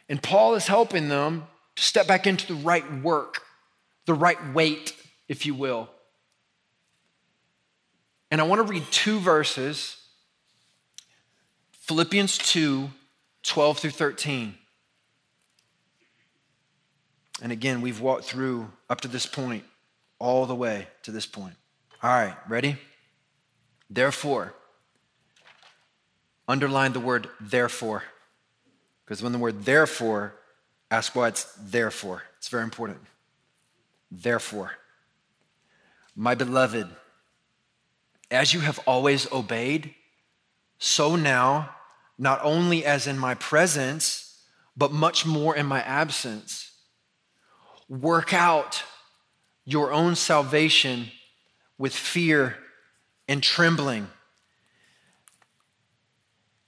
And 0.09 0.21
Paul 0.21 0.55
is 0.55 0.67
helping 0.67 1.07
them 1.07 1.45
to 1.77 1.81
step 1.81 2.07
back 2.07 2.27
into 2.27 2.45
the 2.45 2.55
right 2.55 3.01
work, 3.01 3.41
the 4.05 4.13
right 4.13 4.53
weight, 4.53 4.93
if 5.29 5.45
you 5.45 5.55
will. 5.55 5.89
And 8.29 8.41
I 8.41 8.43
want 8.43 8.65
to 8.65 8.71
read 8.71 8.83
two 8.91 9.19
verses 9.19 9.95
Philippians 11.71 12.37
2 12.37 12.89
12 13.43 13.79
through 13.79 13.91
13. 13.91 14.55
And 17.41 17.51
again, 17.51 17.81
we've 17.81 17.99
walked 17.99 18.25
through 18.25 18.71
up 18.89 19.01
to 19.01 19.07
this 19.07 19.25
point, 19.25 19.63
all 20.19 20.45
the 20.45 20.55
way 20.55 20.87
to 21.03 21.11
this 21.11 21.25
point. 21.25 21.55
All 22.03 22.11
right, 22.11 22.35
ready? 22.47 22.77
Therefore, 23.89 24.53
underline 26.47 26.93
the 26.93 26.99
word 26.99 27.27
therefore. 27.39 28.03
Because 29.03 29.23
when 29.23 29.31
the 29.31 29.39
word 29.39 29.63
therefore, 29.65 30.35
ask 30.89 31.15
why 31.15 31.29
it's 31.29 31.45
therefore. 31.59 32.23
It's 32.37 32.49
very 32.49 32.63
important. 32.63 32.99
Therefore, 34.11 34.71
my 36.15 36.35
beloved, 36.35 36.87
as 38.29 38.53
you 38.53 38.59
have 38.59 38.79
always 38.85 39.31
obeyed, 39.31 39.95
so 40.77 41.15
now, 41.15 41.69
not 42.17 42.39
only 42.43 42.85
as 42.85 43.07
in 43.07 43.17
my 43.17 43.33
presence, 43.33 44.43
but 44.75 44.91
much 44.91 45.25
more 45.25 45.55
in 45.55 45.65
my 45.65 45.81
absence, 45.81 46.70
work 47.91 48.33
out 48.33 48.83
your 49.65 49.91
own 49.91 50.15
salvation 50.15 51.11
with 51.77 51.93
fear 51.93 52.57
and 53.27 53.43
trembling. 53.43 54.07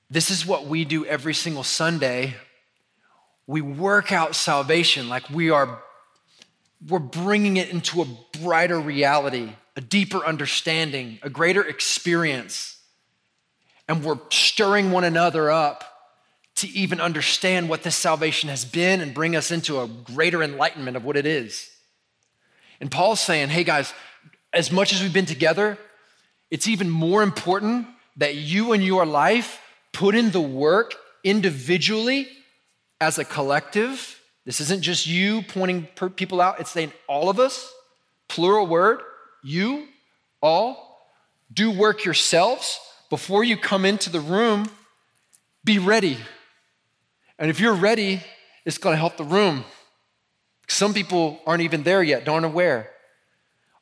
This 0.10 0.30
is 0.30 0.46
what 0.46 0.68
we 0.68 0.84
do 0.84 1.06
every 1.06 1.34
single 1.34 1.63
Sunday. 1.63 2.36
We 3.48 3.62
work 3.62 4.12
out 4.12 4.36
salvation 4.36 5.08
like 5.08 5.30
we 5.30 5.50
are 5.50 5.82
we're 6.88 7.00
bringing 7.00 7.56
it 7.56 7.70
into 7.70 8.01
a 8.01 8.08
brighter 8.39 8.77
reality 8.77 9.53
a 9.75 9.82
deeper 9.82 10.24
understanding, 10.24 11.20
a 11.24 11.30
greater 11.30 11.63
experience. 11.63 12.77
And 13.88 14.03
we're 14.03 14.20
stirring 14.30 14.92
one 14.92 15.03
another 15.03 15.50
up 15.50 15.84
to 16.63 16.70
even 16.70 17.00
understand 17.00 17.70
what 17.70 17.84
this 17.84 17.96
salvation 17.96 18.50
has 18.50 18.65
been 18.65 19.00
and 19.00 19.13
bring 19.13 19.36
us 19.36 19.51
into 19.51 19.79
a 19.79 19.88
greater 19.88 20.41
enlightenment 20.41 20.98
of 20.98 21.05
what 21.05 21.15
it 21.15 21.25
is. 21.25 21.70
And 22.82 22.89
Paul's 22.89 23.22
saying, 23.22 23.50
hey 23.50 23.63
guys, 23.63 23.93
as 24.51 24.72
much 24.72 24.91
as 24.91 25.01
we've 25.01 25.13
been 25.13 25.25
together, 25.25 25.77
it's 26.50 26.67
even 26.67 26.89
more 26.89 27.24
important 27.24 27.88
that 28.17 28.36
you 28.36 28.74
and 28.74 28.84
your 28.84 29.05
life 29.05 29.62
put 29.91 30.15
in 30.15 30.32
the 30.32 30.41
work 30.41 30.96
individually 31.24 32.27
as 33.00 33.17
a 33.20 33.25
collective. 33.25 34.20
This 34.46 34.60
isn't 34.60 34.82
just 34.82 35.08
you 35.08 35.43
pointing 35.43 35.88
people 36.15 36.41
out, 36.41 36.60
it's 36.60 36.72
saying 36.72 36.91
all 37.08 37.29
of 37.29 37.39
us, 37.39 37.72
plural 38.27 38.67
word 38.67 39.01
you 39.43 39.88
all 40.41 41.01
do 41.51 41.70
work 41.70 42.05
yourselves 42.05 42.79
before 43.10 43.43
you 43.43 43.58
come 43.58 43.86
into 43.86 44.10
the 44.10 44.20
room. 44.20 44.70
Be 45.63 45.77
ready. 45.77 46.17
And 47.40 47.50
if 47.50 47.60
you're 47.60 47.74
ready, 47.74 48.22
it's 48.66 48.78
going 48.78 48.94
to 48.94 48.98
help 48.98 49.18
the 49.18 49.24
room. 49.24 49.66
Some 50.68 50.94
people 50.94 51.40
aren't 51.46 51.62
even 51.62 51.84
there 51.84 52.04
yet, 52.04 52.28
aren't 52.28 52.46
aware. 52.46 52.90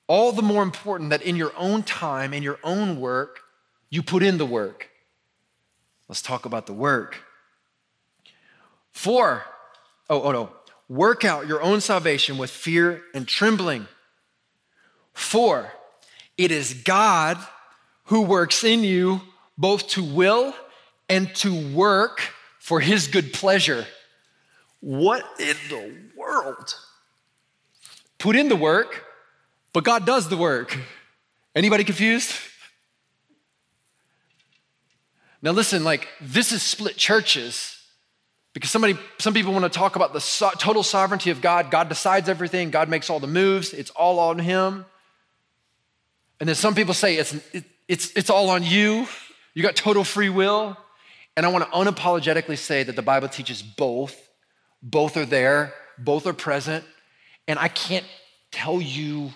All 0.07 0.31
the 0.31 0.41
more 0.41 0.63
important 0.63 1.11
that 1.11 1.21
in 1.21 1.35
your 1.35 1.53
own 1.55 1.83
time, 1.83 2.33
in 2.33 2.43
your 2.43 2.59
own 2.63 2.99
work, 2.99 3.41
you 3.89 4.01
put 4.01 4.23
in 4.23 4.37
the 4.37 4.45
work. 4.45 4.89
Let's 6.09 6.21
talk 6.21 6.45
about 6.45 6.65
the 6.65 6.73
work. 6.73 7.23
Four, 8.91 9.43
oh, 10.09 10.21
oh 10.23 10.31
no, 10.31 10.49
work 10.89 11.23
out 11.23 11.47
your 11.47 11.61
own 11.61 11.79
salvation 11.79 12.37
with 12.37 12.49
fear 12.49 13.01
and 13.13 13.27
trembling. 13.27 13.87
Four, 15.13 15.71
it 16.37 16.51
is 16.51 16.73
God 16.73 17.37
who 18.05 18.21
works 18.21 18.63
in 18.63 18.83
you 18.83 19.21
both 19.57 19.87
to 19.89 20.03
will 20.03 20.53
and 21.07 21.33
to 21.35 21.73
work 21.73 22.21
for 22.61 22.79
his 22.79 23.07
good 23.07 23.33
pleasure. 23.33 23.87
What 24.81 25.25
in 25.39 25.57
the 25.67 25.95
world? 26.15 26.75
Put 28.19 28.35
in 28.35 28.49
the 28.49 28.55
work, 28.55 29.03
but 29.73 29.83
God 29.83 30.05
does 30.05 30.29
the 30.29 30.37
work. 30.37 30.77
Anybody 31.55 31.83
confused? 31.83 32.31
Now 35.41 35.51
listen, 35.51 35.83
like 35.83 36.07
this 36.21 36.51
is 36.51 36.61
split 36.61 36.97
churches 36.97 37.81
because 38.53 38.69
somebody 38.69 38.95
some 39.17 39.33
people 39.33 39.53
want 39.53 39.65
to 39.65 39.69
talk 39.69 39.95
about 39.95 40.13
the 40.13 40.21
so- 40.21 40.51
total 40.59 40.83
sovereignty 40.83 41.31
of 41.31 41.41
God. 41.41 41.71
God 41.71 41.89
decides 41.89 42.29
everything, 42.29 42.69
God 42.69 42.89
makes 42.89 43.09
all 43.09 43.19
the 43.19 43.25
moves, 43.25 43.73
it's 43.73 43.89
all 43.89 44.19
on 44.19 44.37
him. 44.37 44.85
And 46.39 46.47
then 46.47 46.55
some 46.55 46.75
people 46.75 46.93
say 46.93 47.15
it's, 47.15 47.33
it, 47.53 47.63
it's, 47.87 48.11
it's 48.15 48.29
all 48.29 48.51
on 48.51 48.63
you. 48.63 49.07
You 49.55 49.63
got 49.63 49.75
total 49.75 50.03
free 50.03 50.29
will. 50.29 50.77
And 51.37 51.45
I 51.45 51.49
want 51.49 51.65
to 51.65 51.71
unapologetically 51.71 52.57
say 52.57 52.83
that 52.83 52.95
the 52.95 53.01
Bible 53.01 53.29
teaches 53.29 53.61
both. 53.61 54.29
Both 54.83 55.15
are 55.17 55.25
there, 55.25 55.73
both 55.97 56.25
are 56.25 56.33
present. 56.33 56.83
And 57.47 57.59
I 57.59 57.67
can't 57.67 58.05
tell 58.51 58.81
you, 58.81 59.31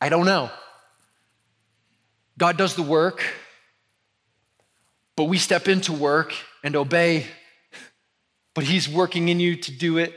I 0.00 0.08
don't 0.08 0.26
know. 0.26 0.50
God 2.36 2.56
does 2.56 2.76
the 2.76 2.82
work, 2.82 3.22
but 5.16 5.24
we 5.24 5.38
step 5.38 5.66
into 5.66 5.92
work 5.92 6.32
and 6.62 6.76
obey, 6.76 7.26
but 8.54 8.62
He's 8.64 8.88
working 8.88 9.28
in 9.28 9.40
you 9.40 9.56
to 9.56 9.72
do 9.72 9.98
it. 9.98 10.14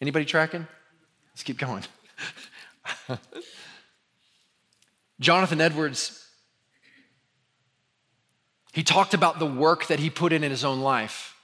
Anybody 0.00 0.24
tracking? 0.24 0.66
Let's 1.32 1.44
keep 1.44 1.58
going. 1.58 1.84
Jonathan 5.20 5.60
Edwards, 5.60 6.19
he 8.72 8.82
talked 8.82 9.14
about 9.14 9.38
the 9.38 9.46
work 9.46 9.86
that 9.88 9.98
he 9.98 10.10
put 10.10 10.32
in 10.32 10.44
in 10.44 10.50
his 10.50 10.64
own 10.64 10.80
life. 10.80 11.34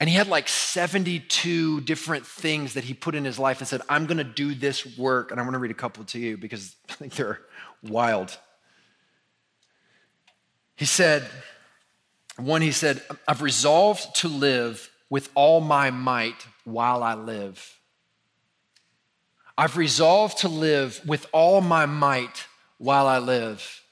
And 0.00 0.08
he 0.08 0.16
had 0.16 0.28
like 0.28 0.48
72 0.48 1.80
different 1.82 2.26
things 2.26 2.74
that 2.74 2.84
he 2.84 2.94
put 2.94 3.14
in 3.14 3.24
his 3.24 3.38
life 3.38 3.60
and 3.60 3.68
said, 3.68 3.80
I'm 3.88 4.06
going 4.06 4.18
to 4.18 4.24
do 4.24 4.54
this 4.54 4.98
work. 4.98 5.30
And 5.30 5.38
I 5.38 5.42
want 5.44 5.54
to 5.54 5.58
read 5.58 5.70
a 5.70 5.74
couple 5.74 6.04
to 6.04 6.18
you 6.18 6.36
because 6.36 6.74
I 6.90 6.94
think 6.94 7.14
they're 7.14 7.40
wild. 7.82 8.36
He 10.76 10.84
said, 10.84 11.24
one, 12.36 12.62
he 12.62 12.72
said, 12.72 13.02
I've 13.28 13.42
resolved 13.42 14.16
to 14.16 14.28
live 14.28 14.90
with 15.08 15.30
all 15.34 15.60
my 15.60 15.90
might 15.90 16.46
while 16.64 17.02
I 17.02 17.14
live. 17.14 17.78
I've 19.56 19.76
resolved 19.76 20.38
to 20.38 20.48
live 20.48 21.00
with 21.06 21.26
all 21.30 21.60
my 21.60 21.86
might 21.86 22.46
while 22.78 23.06
I 23.06 23.18
live. 23.18 23.83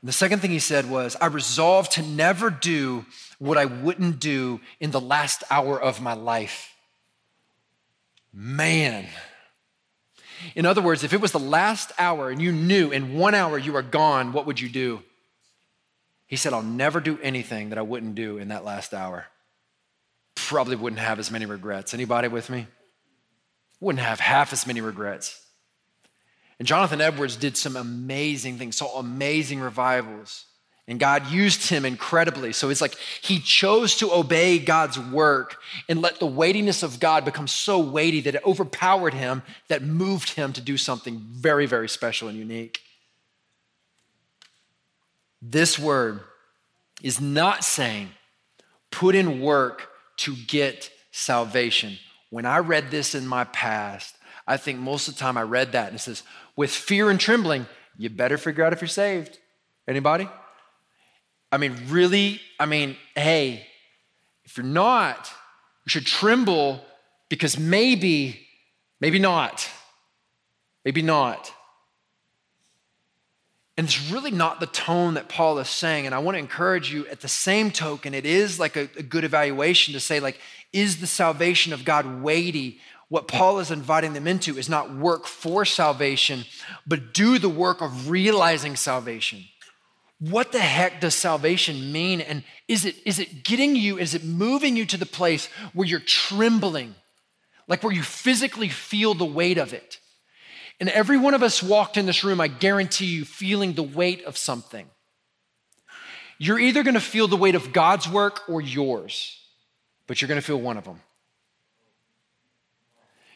And 0.00 0.08
the 0.08 0.12
second 0.12 0.40
thing 0.40 0.50
he 0.50 0.60
said 0.60 0.88
was, 0.88 1.16
I 1.20 1.26
resolved 1.26 1.92
to 1.92 2.02
never 2.02 2.50
do 2.50 3.04
what 3.38 3.58
I 3.58 3.64
wouldn't 3.64 4.20
do 4.20 4.60
in 4.80 4.90
the 4.90 5.00
last 5.00 5.42
hour 5.50 5.80
of 5.80 6.00
my 6.00 6.14
life. 6.14 6.72
Man. 8.32 9.06
In 10.54 10.66
other 10.66 10.82
words, 10.82 11.02
if 11.02 11.12
it 11.12 11.20
was 11.20 11.32
the 11.32 11.40
last 11.40 11.90
hour 11.98 12.30
and 12.30 12.40
you 12.40 12.52
knew 12.52 12.92
in 12.92 13.14
one 13.14 13.34
hour 13.34 13.58
you 13.58 13.74
are 13.74 13.82
gone, 13.82 14.32
what 14.32 14.46
would 14.46 14.60
you 14.60 14.68
do? 14.68 15.02
He 16.26 16.36
said, 16.36 16.52
I'll 16.52 16.62
never 16.62 17.00
do 17.00 17.18
anything 17.22 17.70
that 17.70 17.78
I 17.78 17.82
wouldn't 17.82 18.14
do 18.14 18.38
in 18.38 18.48
that 18.48 18.64
last 18.64 18.94
hour. 18.94 19.26
Probably 20.36 20.76
wouldn't 20.76 21.00
have 21.00 21.18
as 21.18 21.30
many 21.30 21.46
regrets. 21.46 21.94
Anybody 21.94 22.28
with 22.28 22.50
me? 22.50 22.68
Wouldn't 23.80 24.04
have 24.04 24.20
half 24.20 24.52
as 24.52 24.66
many 24.66 24.80
regrets. 24.80 25.40
And 26.58 26.66
Jonathan 26.66 27.00
Edwards 27.00 27.36
did 27.36 27.56
some 27.56 27.76
amazing 27.76 28.58
things, 28.58 28.76
saw 28.76 28.98
amazing 28.98 29.60
revivals. 29.60 30.44
And 30.88 30.98
God 30.98 31.30
used 31.30 31.68
him 31.68 31.84
incredibly. 31.84 32.54
So 32.54 32.70
it's 32.70 32.80
like 32.80 32.96
he 33.20 33.40
chose 33.40 33.96
to 33.96 34.10
obey 34.10 34.58
God's 34.58 34.98
work 34.98 35.58
and 35.86 36.00
let 36.00 36.18
the 36.18 36.26
weightiness 36.26 36.82
of 36.82 36.98
God 36.98 37.26
become 37.26 37.46
so 37.46 37.78
weighty 37.78 38.22
that 38.22 38.36
it 38.36 38.46
overpowered 38.46 39.12
him, 39.12 39.42
that 39.68 39.82
moved 39.82 40.30
him 40.30 40.54
to 40.54 40.62
do 40.62 40.78
something 40.78 41.20
very, 41.30 41.66
very 41.66 41.90
special 41.90 42.28
and 42.28 42.38
unique. 42.38 42.80
This 45.42 45.78
word 45.78 46.20
is 47.02 47.20
not 47.20 47.64
saying 47.64 48.08
put 48.90 49.14
in 49.14 49.40
work 49.40 49.90
to 50.16 50.34
get 50.34 50.90
salvation. 51.10 51.98
When 52.30 52.46
I 52.46 52.58
read 52.58 52.90
this 52.90 53.14
in 53.14 53.26
my 53.26 53.44
past, 53.44 54.16
I 54.48 54.56
think 54.56 54.78
most 54.78 55.06
of 55.06 55.14
the 55.14 55.20
time 55.20 55.36
I 55.36 55.42
read 55.42 55.72
that 55.72 55.88
and 55.88 55.96
it 55.96 56.00
says, 56.00 56.22
with 56.56 56.70
fear 56.70 57.10
and 57.10 57.20
trembling, 57.20 57.66
you 57.98 58.08
better 58.08 58.38
figure 58.38 58.64
out 58.64 58.72
if 58.72 58.80
you're 58.80 58.88
saved. 58.88 59.38
Anybody? 59.86 60.26
I 61.52 61.58
mean, 61.58 61.76
really? 61.88 62.40
I 62.58 62.64
mean, 62.64 62.96
hey, 63.14 63.66
if 64.44 64.56
you're 64.56 64.64
not, 64.64 65.30
you 65.84 65.90
should 65.90 66.06
tremble 66.06 66.82
because 67.28 67.58
maybe, 67.58 68.40
maybe 69.00 69.18
not. 69.18 69.68
Maybe 70.84 71.02
not. 71.02 71.52
And 73.76 73.86
it's 73.86 74.10
really 74.10 74.30
not 74.30 74.60
the 74.60 74.66
tone 74.66 75.14
that 75.14 75.28
Paul 75.28 75.58
is 75.58 75.68
saying. 75.68 76.06
And 76.06 76.14
I 76.14 76.18
want 76.18 76.36
to 76.36 76.40
encourage 76.40 76.92
you 76.92 77.06
at 77.08 77.20
the 77.20 77.28
same 77.28 77.70
token, 77.70 78.14
it 78.14 78.24
is 78.24 78.58
like 78.58 78.76
a, 78.76 78.88
a 78.96 79.02
good 79.02 79.24
evaluation 79.24 79.92
to 79.92 80.00
say, 80.00 80.20
like, 80.20 80.40
is 80.72 81.00
the 81.00 81.06
salvation 81.06 81.72
of 81.72 81.84
God 81.84 82.22
weighty 82.22 82.80
what 83.08 83.26
Paul 83.26 83.58
is 83.58 83.70
inviting 83.70 84.12
them 84.12 84.26
into 84.26 84.58
is 84.58 84.68
not 84.68 84.94
work 84.94 85.26
for 85.26 85.64
salvation, 85.64 86.44
but 86.86 87.14
do 87.14 87.38
the 87.38 87.48
work 87.48 87.80
of 87.80 88.10
realizing 88.10 88.76
salvation. 88.76 89.44
What 90.20 90.52
the 90.52 90.60
heck 90.60 91.00
does 91.00 91.14
salvation 91.14 91.92
mean? 91.92 92.20
And 92.20 92.42
is 92.66 92.84
it, 92.84 92.96
is 93.06 93.18
it 93.18 93.44
getting 93.44 93.76
you, 93.76 93.98
is 93.98 94.14
it 94.14 94.24
moving 94.24 94.76
you 94.76 94.84
to 94.86 94.96
the 94.96 95.06
place 95.06 95.46
where 95.72 95.86
you're 95.86 96.00
trembling, 96.00 96.94
like 97.66 97.82
where 97.82 97.92
you 97.92 98.02
physically 98.02 98.68
feel 98.68 99.14
the 99.14 99.24
weight 99.24 99.58
of 99.58 99.72
it? 99.72 99.98
And 100.80 100.88
every 100.90 101.16
one 101.16 101.34
of 101.34 101.42
us 101.42 101.62
walked 101.62 101.96
in 101.96 102.06
this 102.06 102.24
room, 102.24 102.40
I 102.40 102.48
guarantee 102.48 103.06
you, 103.06 103.24
feeling 103.24 103.72
the 103.72 103.82
weight 103.82 104.24
of 104.24 104.36
something. 104.36 104.86
You're 106.38 106.58
either 106.58 106.82
gonna 106.82 107.00
feel 107.00 107.26
the 107.26 107.36
weight 107.36 107.54
of 107.54 107.72
God's 107.72 108.08
work 108.08 108.42
or 108.48 108.60
yours, 108.60 109.40
but 110.06 110.20
you're 110.20 110.28
gonna 110.28 110.40
feel 110.40 110.60
one 110.60 110.76
of 110.76 110.84
them. 110.84 111.00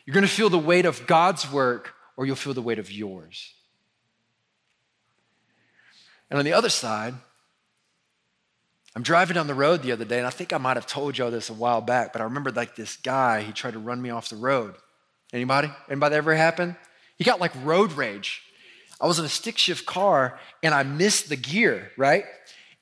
You're 0.05 0.15
going 0.15 0.27
to 0.27 0.33
feel 0.33 0.51
the 0.51 0.59
weight 0.59 0.87
of 0.87 1.07
God's 1.07 1.51
work 1.51 1.95
or 2.17 2.27
you'll 2.27 2.37
feel 2.37 2.55
the 2.55 2.63
weight 2.63 2.79
of 2.79 2.91
yours. 2.91 3.55
And 6.31 6.39
on 6.39 6.45
the 6.45 6.53
other 6.53 6.69
side, 6.69 7.15
I'm 8.95 9.03
driving 9.03 9.35
down 9.35 9.47
the 9.47 9.55
road 9.55 9.83
the 9.83 9.93
other 9.93 10.05
day, 10.05 10.19
and 10.19 10.27
I 10.27 10.31
think 10.31 10.53
I 10.53 10.59
might 10.59 10.77
have 10.77 10.87
told 10.87 11.17
y'all 11.17 11.31
this 11.31 11.49
a 11.49 11.55
while 11.55 11.81
back, 11.81 12.13
but 12.13 12.21
I 12.21 12.25
remember 12.25 12.51
like 12.51 12.77
this 12.77 12.97
guy, 12.97 13.43
he 13.43 13.53
tried 13.53 13.73
to 13.73 13.79
run 13.79 14.03
me 14.03 14.11
off 14.11 14.29
the 14.29 14.37
road. 14.37 14.75
Anybody? 15.33 15.71
Anybody 15.89 16.15
ever 16.15 16.35
happen? 16.35 16.77
He 17.17 17.25
got 17.25 17.41
like 17.41 17.53
road 17.65 17.93
rage. 17.93 18.43
I 19.01 19.07
was 19.07 19.19
in 19.19 19.25
a 19.25 19.31
stick 19.31 19.57
shift 19.57 19.87
car 19.87 20.39
and 20.63 20.75
I 20.75 20.83
missed 20.83 21.29
the 21.29 21.37
gear, 21.37 21.91
right? 21.97 22.25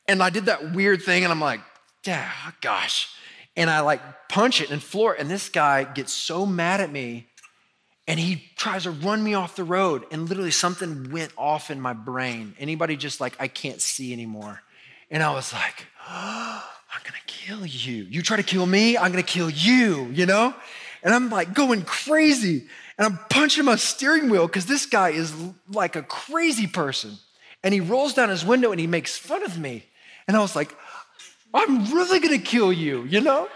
And 0.08 0.22
I 0.22 0.30
did 0.30 0.46
that 0.46 0.74
weird 0.74 1.02
thing, 1.02 1.22
and 1.22 1.32
I'm 1.32 1.40
like, 1.40 1.60
yeah, 2.04 2.30
gosh 2.60 3.14
and 3.56 3.68
I 3.68 3.80
like 3.80 4.00
punch 4.28 4.60
it 4.60 4.70
and 4.70 4.82
floor 4.82 5.14
it. 5.14 5.20
And 5.20 5.30
this 5.30 5.48
guy 5.48 5.84
gets 5.84 6.12
so 6.12 6.46
mad 6.46 6.80
at 6.80 6.90
me 6.90 7.26
and 8.06 8.18
he 8.18 8.42
tries 8.56 8.84
to 8.84 8.90
run 8.90 9.22
me 9.22 9.34
off 9.34 9.56
the 9.56 9.64
road. 9.64 10.04
And 10.10 10.28
literally 10.28 10.50
something 10.50 11.10
went 11.10 11.32
off 11.36 11.70
in 11.70 11.80
my 11.80 11.92
brain. 11.92 12.54
Anybody 12.58 12.96
just 12.96 13.20
like, 13.20 13.36
I 13.38 13.48
can't 13.48 13.80
see 13.80 14.12
anymore. 14.12 14.62
And 15.10 15.22
I 15.22 15.32
was 15.32 15.52
like, 15.52 15.86
oh, 16.08 16.64
I'm 16.94 17.00
gonna 17.04 17.18
kill 17.26 17.64
you. 17.64 18.04
You 18.04 18.20
try 18.22 18.36
to 18.36 18.42
kill 18.42 18.66
me, 18.66 18.98
I'm 18.98 19.12
gonna 19.12 19.22
kill 19.22 19.48
you, 19.48 20.06
you 20.06 20.26
know? 20.26 20.54
And 21.02 21.14
I'm 21.14 21.30
like 21.30 21.54
going 21.54 21.82
crazy. 21.82 22.66
And 22.98 23.06
I'm 23.06 23.18
punching 23.30 23.64
my 23.64 23.76
steering 23.76 24.28
wheel 24.28 24.46
because 24.46 24.66
this 24.66 24.86
guy 24.86 25.10
is 25.10 25.32
like 25.68 25.96
a 25.96 26.02
crazy 26.02 26.66
person. 26.66 27.16
And 27.62 27.72
he 27.72 27.80
rolls 27.80 28.14
down 28.14 28.28
his 28.28 28.44
window 28.44 28.72
and 28.72 28.80
he 28.80 28.86
makes 28.86 29.16
fun 29.16 29.42
of 29.42 29.58
me. 29.58 29.84
And 30.26 30.36
I 30.36 30.40
was 30.40 30.56
like, 30.56 30.74
I'm 31.52 31.92
really 31.92 32.20
gonna 32.20 32.38
kill 32.38 32.72
you, 32.72 33.04
you 33.04 33.20
know? 33.20 33.48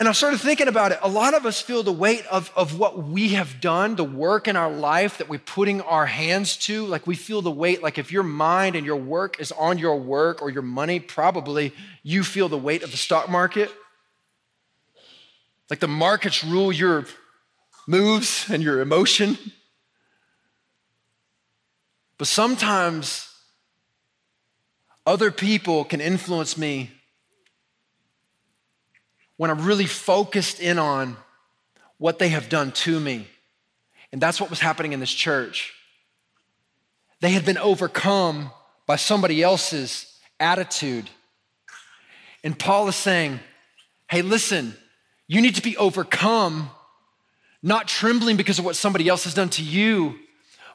And 0.00 0.08
I 0.08 0.12
started 0.12 0.40
thinking 0.40 0.66
about 0.66 0.92
it. 0.92 0.98
A 1.02 1.08
lot 1.10 1.34
of 1.34 1.44
us 1.44 1.60
feel 1.60 1.82
the 1.82 1.92
weight 1.92 2.24
of, 2.28 2.50
of 2.56 2.78
what 2.78 3.04
we 3.04 3.30
have 3.30 3.60
done, 3.60 3.96
the 3.96 4.04
work 4.04 4.48
in 4.48 4.56
our 4.56 4.70
life 4.70 5.18
that 5.18 5.28
we're 5.28 5.38
putting 5.38 5.82
our 5.82 6.06
hands 6.06 6.56
to. 6.56 6.86
Like 6.86 7.06
we 7.06 7.14
feel 7.14 7.42
the 7.42 7.50
weight, 7.50 7.82
like 7.82 7.98
if 7.98 8.10
your 8.10 8.22
mind 8.22 8.76
and 8.76 8.86
your 8.86 8.96
work 8.96 9.38
is 9.38 9.52
on 9.52 9.76
your 9.76 9.96
work 9.96 10.40
or 10.40 10.48
your 10.48 10.62
money, 10.62 11.00
probably 11.00 11.74
you 12.02 12.24
feel 12.24 12.48
the 12.48 12.56
weight 12.56 12.82
of 12.82 12.92
the 12.92 12.96
stock 12.96 13.28
market. 13.28 13.70
Like 15.68 15.80
the 15.80 15.88
markets 15.88 16.42
rule 16.42 16.72
your 16.72 17.04
moves 17.86 18.46
and 18.48 18.62
your 18.62 18.80
emotion. 18.80 19.36
But 22.16 22.26
sometimes 22.26 23.29
other 25.06 25.30
people 25.30 25.84
can 25.84 26.00
influence 26.00 26.56
me 26.56 26.90
when 29.36 29.50
I'm 29.50 29.64
really 29.64 29.86
focused 29.86 30.60
in 30.60 30.78
on 30.78 31.16
what 31.98 32.18
they 32.18 32.28
have 32.28 32.48
done 32.48 32.72
to 32.72 33.00
me. 33.00 33.26
And 34.12 34.20
that's 34.20 34.40
what 34.40 34.50
was 34.50 34.60
happening 34.60 34.92
in 34.92 35.00
this 35.00 35.12
church. 35.12 35.72
They 37.20 37.30
had 37.30 37.44
been 37.44 37.58
overcome 37.58 38.50
by 38.86 38.96
somebody 38.96 39.42
else's 39.42 40.18
attitude. 40.38 41.08
And 42.42 42.58
Paul 42.58 42.88
is 42.88 42.96
saying, 42.96 43.40
hey, 44.08 44.22
listen, 44.22 44.74
you 45.28 45.40
need 45.40 45.54
to 45.54 45.62
be 45.62 45.76
overcome, 45.76 46.70
not 47.62 47.86
trembling 47.86 48.36
because 48.36 48.58
of 48.58 48.64
what 48.64 48.76
somebody 48.76 49.08
else 49.08 49.24
has 49.24 49.34
done 49.34 49.50
to 49.50 49.62
you, 49.62 50.18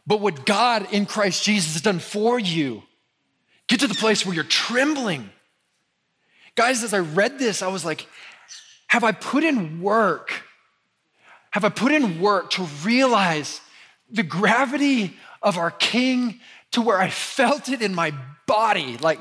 but 0.07 0.21
what 0.21 0.45
God 0.45 0.93
in 0.93 1.05
Christ 1.05 1.43
Jesus 1.43 1.73
has 1.73 1.81
done 1.81 1.99
for 1.99 2.39
you. 2.39 2.83
Get 3.67 3.79
to 3.81 3.87
the 3.87 3.95
place 3.95 4.25
where 4.25 4.35
you're 4.35 4.43
trembling. 4.43 5.29
Guys, 6.55 6.83
as 6.83 6.93
I 6.93 6.99
read 6.99 7.39
this, 7.39 7.61
I 7.61 7.67
was 7.67 7.83
like, 7.83 8.07
have 8.87 9.03
I 9.03 9.11
put 9.11 9.43
in 9.43 9.81
work? 9.81 10.43
Have 11.51 11.65
I 11.65 11.69
put 11.69 11.91
in 11.91 12.19
work 12.21 12.51
to 12.51 12.63
realize 12.83 13.61
the 14.09 14.23
gravity 14.23 15.15
of 15.41 15.57
our 15.57 15.71
King 15.71 16.39
to 16.71 16.81
where 16.81 16.99
I 16.99 17.09
felt 17.09 17.69
it 17.69 17.81
in 17.81 17.95
my 17.95 18.13
body? 18.45 18.97
Like 18.97 19.19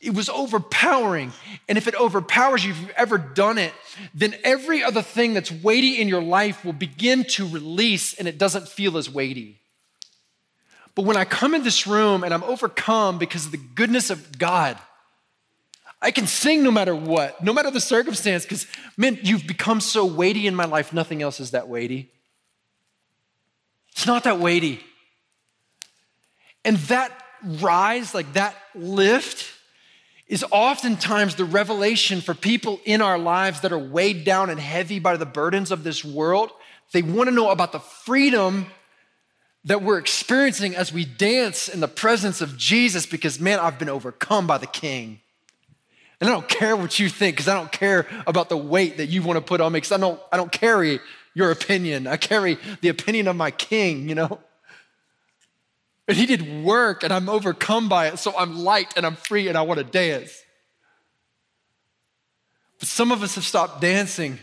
it 0.00 0.14
was 0.14 0.28
overpowering. 0.28 1.32
And 1.68 1.78
if 1.78 1.86
it 1.86 1.94
overpowers 1.94 2.64
you, 2.64 2.72
if 2.72 2.80
you've 2.80 2.90
ever 2.90 3.18
done 3.18 3.58
it, 3.58 3.72
then 4.14 4.34
every 4.42 4.82
other 4.82 5.02
thing 5.02 5.34
that's 5.34 5.52
weighty 5.52 6.00
in 6.00 6.08
your 6.08 6.22
life 6.22 6.64
will 6.64 6.72
begin 6.72 7.24
to 7.24 7.48
release 7.48 8.14
and 8.14 8.26
it 8.26 8.38
doesn't 8.38 8.68
feel 8.68 8.98
as 8.98 9.08
weighty. 9.08 9.61
But 10.94 11.04
when 11.04 11.16
I 11.16 11.24
come 11.24 11.54
in 11.54 11.62
this 11.62 11.86
room 11.86 12.22
and 12.22 12.34
I'm 12.34 12.44
overcome 12.44 13.18
because 13.18 13.46
of 13.46 13.52
the 13.52 13.56
goodness 13.56 14.10
of 14.10 14.38
God, 14.38 14.78
I 16.00 16.10
can 16.10 16.26
sing 16.26 16.62
no 16.62 16.70
matter 16.70 16.94
what, 16.94 17.42
no 17.42 17.52
matter 17.52 17.70
the 17.70 17.80
circumstance, 17.80 18.44
because, 18.44 18.66
man, 18.96 19.18
you've 19.22 19.46
become 19.46 19.80
so 19.80 20.04
weighty 20.04 20.46
in 20.46 20.54
my 20.54 20.64
life, 20.64 20.92
nothing 20.92 21.22
else 21.22 21.38
is 21.38 21.52
that 21.52 21.68
weighty. 21.68 22.10
It's 23.92 24.06
not 24.06 24.24
that 24.24 24.38
weighty. 24.38 24.80
And 26.64 26.76
that 26.78 27.12
rise, 27.44 28.14
like 28.14 28.32
that 28.32 28.56
lift, 28.74 29.52
is 30.26 30.44
oftentimes 30.50 31.36
the 31.36 31.44
revelation 31.44 32.20
for 32.20 32.34
people 32.34 32.80
in 32.84 33.00
our 33.00 33.18
lives 33.18 33.60
that 33.60 33.72
are 33.72 33.78
weighed 33.78 34.24
down 34.24 34.50
and 34.50 34.58
heavy 34.58 34.98
by 34.98 35.16
the 35.16 35.26
burdens 35.26 35.70
of 35.70 35.84
this 35.84 36.04
world. 36.04 36.50
They 36.92 37.02
want 37.02 37.28
to 37.28 37.34
know 37.34 37.50
about 37.50 37.72
the 37.72 37.80
freedom 37.80 38.66
that 39.64 39.82
we're 39.82 39.98
experiencing 39.98 40.74
as 40.74 40.92
we 40.92 41.04
dance 41.04 41.68
in 41.68 41.80
the 41.80 41.88
presence 41.88 42.40
of 42.40 42.56
Jesus 42.56 43.06
because, 43.06 43.38
man, 43.38 43.60
I've 43.60 43.78
been 43.78 43.88
overcome 43.88 44.46
by 44.46 44.58
the 44.58 44.66
King. 44.66 45.20
And 46.20 46.28
I 46.28 46.32
don't 46.32 46.48
care 46.48 46.76
what 46.76 46.98
you 46.98 47.08
think 47.08 47.36
because 47.36 47.48
I 47.48 47.54
don't 47.54 47.70
care 47.70 48.06
about 48.26 48.48
the 48.48 48.56
weight 48.56 48.96
that 48.98 49.06
you 49.06 49.22
want 49.22 49.38
to 49.38 49.40
put 49.40 49.60
on 49.60 49.72
me 49.72 49.78
because 49.78 49.92
I 49.92 49.98
don't, 49.98 50.20
I 50.32 50.36
don't 50.36 50.52
carry 50.52 51.00
your 51.34 51.50
opinion. 51.50 52.06
I 52.06 52.16
carry 52.16 52.58
the 52.80 52.88
opinion 52.88 53.28
of 53.28 53.36
my 53.36 53.50
King, 53.50 54.08
you 54.08 54.14
know? 54.14 54.38
And 56.08 56.16
he 56.16 56.26
did 56.26 56.64
work 56.64 57.04
and 57.04 57.12
I'm 57.12 57.28
overcome 57.28 57.88
by 57.88 58.08
it. 58.08 58.18
So 58.18 58.36
I'm 58.36 58.58
light 58.58 58.94
and 58.96 59.06
I'm 59.06 59.16
free 59.16 59.48
and 59.48 59.56
I 59.56 59.62
want 59.62 59.78
to 59.78 59.84
dance. 59.84 60.42
But 62.78 62.88
some 62.88 63.12
of 63.12 63.22
us 63.22 63.36
have 63.36 63.44
stopped 63.44 63.80
dancing 63.80 64.38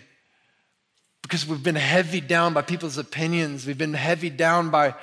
because 1.29 1.45
we've 1.45 1.61
been 1.61 1.75
heavy 1.75 2.21
down 2.21 2.55
by 2.55 2.63
people's 2.63 2.97
opinions. 2.97 3.67
We've 3.67 3.77
been 3.77 3.93
heavy 3.93 4.31
down 4.31 4.71
by 4.71 4.95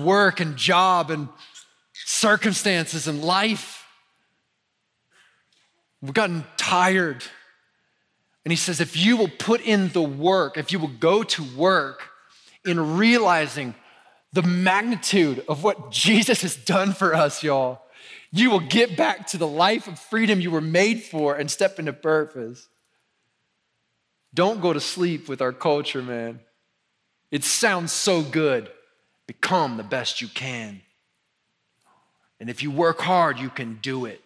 work 0.00 0.40
and 0.40 0.56
job 0.56 1.10
and 1.10 1.28
circumstances 1.92 3.06
and 3.06 3.22
life. 3.22 3.84
We've 6.00 6.14
gotten 6.14 6.46
tired. 6.56 7.22
And 8.46 8.52
he 8.52 8.56
says, 8.56 8.80
if 8.80 8.96
you 8.96 9.18
will 9.18 9.28
put 9.28 9.60
in 9.60 9.90
the 9.90 10.00
work, 10.00 10.56
if 10.56 10.72
you 10.72 10.78
will 10.78 10.88
go 10.88 11.22
to 11.22 11.44
work 11.58 12.08
in 12.64 12.96
realizing 12.96 13.74
the 14.32 14.42
magnitude 14.42 15.44
of 15.46 15.62
what 15.62 15.90
Jesus 15.90 16.40
has 16.40 16.56
done 16.56 16.94
for 16.94 17.14
us, 17.14 17.42
y'all, 17.42 17.82
you 18.32 18.48
will 18.48 18.60
get 18.60 18.96
back 18.96 19.26
to 19.26 19.36
the 19.36 19.46
life 19.46 19.88
of 19.88 19.98
freedom 19.98 20.40
you 20.40 20.50
were 20.50 20.62
made 20.62 21.02
for 21.02 21.36
and 21.36 21.50
step 21.50 21.78
into 21.78 21.92
purpose. 21.92 22.66
Don't 24.36 24.60
go 24.60 24.74
to 24.74 24.80
sleep 24.80 25.30
with 25.30 25.40
our 25.40 25.52
culture, 25.52 26.02
man. 26.02 26.40
It 27.30 27.42
sounds 27.42 27.90
so 27.90 28.20
good. 28.20 28.70
Become 29.26 29.78
the 29.78 29.82
best 29.82 30.20
you 30.20 30.28
can. 30.28 30.82
And 32.38 32.50
if 32.50 32.62
you 32.62 32.70
work 32.70 33.00
hard, 33.00 33.38
you 33.38 33.48
can 33.48 33.78
do 33.80 34.04
it. 34.04 34.22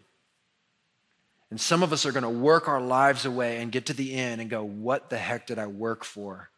And 1.48 1.60
some 1.60 1.84
of 1.84 1.92
us 1.92 2.04
are 2.06 2.10
going 2.12 2.24
to 2.24 2.28
work 2.28 2.66
our 2.66 2.80
lives 2.80 3.24
away 3.24 3.58
and 3.58 3.70
get 3.70 3.86
to 3.86 3.92
the 3.92 4.14
end 4.14 4.40
and 4.40 4.50
go, 4.50 4.64
What 4.64 5.10
the 5.10 5.18
heck 5.18 5.46
did 5.46 5.60
I 5.60 5.68
work 5.68 6.04
for? 6.04 6.50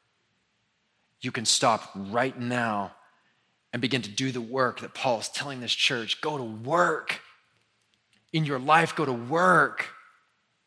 You 1.20 1.30
can 1.30 1.44
stop 1.44 1.90
right 1.94 2.38
now 2.38 2.92
and 3.70 3.82
begin 3.82 4.00
to 4.00 4.10
do 4.10 4.32
the 4.32 4.40
work 4.40 4.80
that 4.80 4.94
Paul's 4.94 5.28
telling 5.28 5.60
this 5.60 5.74
church 5.74 6.22
go 6.22 6.38
to 6.38 6.42
work. 6.42 7.20
In 8.32 8.46
your 8.46 8.58
life, 8.58 8.96
go 8.96 9.04
to 9.04 9.12
work. 9.12 9.88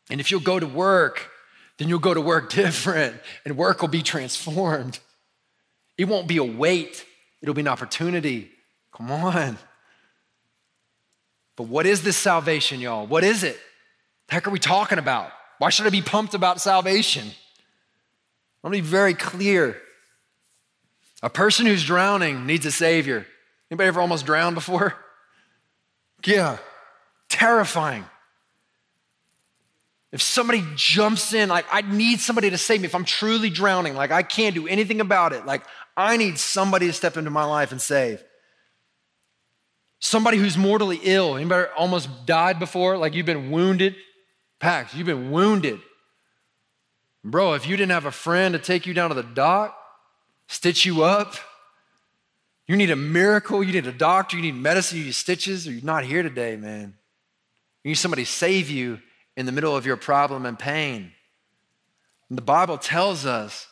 And 0.08 0.20
if 0.20 0.30
you'll 0.30 0.38
go 0.38 0.60
to 0.60 0.68
work, 0.68 1.32
then 1.78 1.88
you'll 1.88 1.98
go 1.98 2.14
to 2.14 2.20
work 2.20 2.50
different 2.52 3.16
and 3.44 3.56
work 3.56 3.80
will 3.80 3.88
be 3.88 4.02
transformed. 4.02 4.98
It 5.98 6.06
won't 6.06 6.28
be 6.28 6.36
a 6.36 6.44
weight, 6.44 7.04
it'll 7.42 7.54
be 7.54 7.62
an 7.62 7.68
opportunity. 7.68 8.50
Come 8.92 9.10
on. 9.10 9.58
But 11.56 11.64
what 11.64 11.86
is 11.86 12.02
this 12.02 12.16
salvation, 12.16 12.80
y'all? 12.80 13.06
What 13.06 13.24
is 13.24 13.42
it? 13.42 13.58
The 14.28 14.34
heck 14.34 14.46
are 14.46 14.50
we 14.50 14.58
talking 14.58 14.98
about? 14.98 15.30
Why 15.58 15.70
should 15.70 15.86
I 15.86 15.90
be 15.90 16.02
pumped 16.02 16.34
about 16.34 16.60
salvation? 16.60 17.30
Let 18.62 18.70
me 18.70 18.80
be 18.80 18.86
very 18.86 19.14
clear. 19.14 19.80
A 21.22 21.30
person 21.30 21.66
who's 21.66 21.84
drowning 21.84 22.46
needs 22.46 22.66
a 22.66 22.72
savior. 22.72 23.26
Anybody 23.70 23.88
ever 23.88 24.00
almost 24.00 24.26
drowned 24.26 24.54
before? 24.54 24.94
Yeah. 26.24 26.56
Terrifying. 27.28 28.04
If 30.12 30.22
somebody 30.22 30.64
jumps 30.76 31.32
in, 31.32 31.48
like, 31.48 31.66
I 31.70 31.82
need 31.82 32.20
somebody 32.20 32.50
to 32.50 32.58
save 32.58 32.80
me. 32.80 32.86
If 32.86 32.94
I'm 32.94 33.04
truly 33.04 33.50
drowning, 33.50 33.94
like, 33.94 34.10
I 34.10 34.22
can't 34.22 34.54
do 34.54 34.68
anything 34.68 35.00
about 35.00 35.32
it, 35.32 35.44
like, 35.44 35.62
I 35.96 36.16
need 36.16 36.38
somebody 36.38 36.86
to 36.86 36.92
step 36.92 37.16
into 37.16 37.30
my 37.30 37.44
life 37.44 37.72
and 37.72 37.80
save. 37.80 38.22
Somebody 39.98 40.36
who's 40.36 40.56
mortally 40.56 41.00
ill. 41.02 41.36
Anybody 41.36 41.68
almost 41.76 42.26
died 42.26 42.58
before? 42.58 42.96
Like, 42.96 43.14
you've 43.14 43.26
been 43.26 43.50
wounded? 43.50 43.96
Pax, 44.60 44.94
you've 44.94 45.06
been 45.06 45.30
wounded. 45.30 45.80
Bro, 47.24 47.54
if 47.54 47.66
you 47.66 47.76
didn't 47.76 47.92
have 47.92 48.06
a 48.06 48.12
friend 48.12 48.52
to 48.52 48.58
take 48.58 48.86
you 48.86 48.94
down 48.94 49.08
to 49.08 49.14
the 49.14 49.22
dock, 49.22 49.76
stitch 50.46 50.84
you 50.84 51.02
up, 51.02 51.34
you 52.68 52.76
need 52.76 52.90
a 52.90 52.96
miracle, 52.96 53.62
you 53.64 53.72
need 53.72 53.86
a 53.86 53.92
doctor, 53.92 54.36
you 54.36 54.42
need 54.42 54.54
medicine, 54.54 54.98
you 54.98 55.04
need 55.04 55.14
stitches, 55.14 55.66
or 55.66 55.72
you're 55.72 55.84
not 55.84 56.04
here 56.04 56.22
today, 56.22 56.56
man. 56.56 56.94
You 57.82 57.90
need 57.90 57.94
somebody 57.96 58.24
to 58.24 58.30
save 58.30 58.70
you 58.70 59.00
in 59.36 59.46
the 59.46 59.52
middle 59.52 59.76
of 59.76 59.86
your 59.86 59.96
problem 59.96 60.46
and 60.46 60.58
pain. 60.58 61.12
And 62.28 62.38
the 62.38 62.42
Bible 62.42 62.78
tells 62.78 63.26
us 63.26 63.68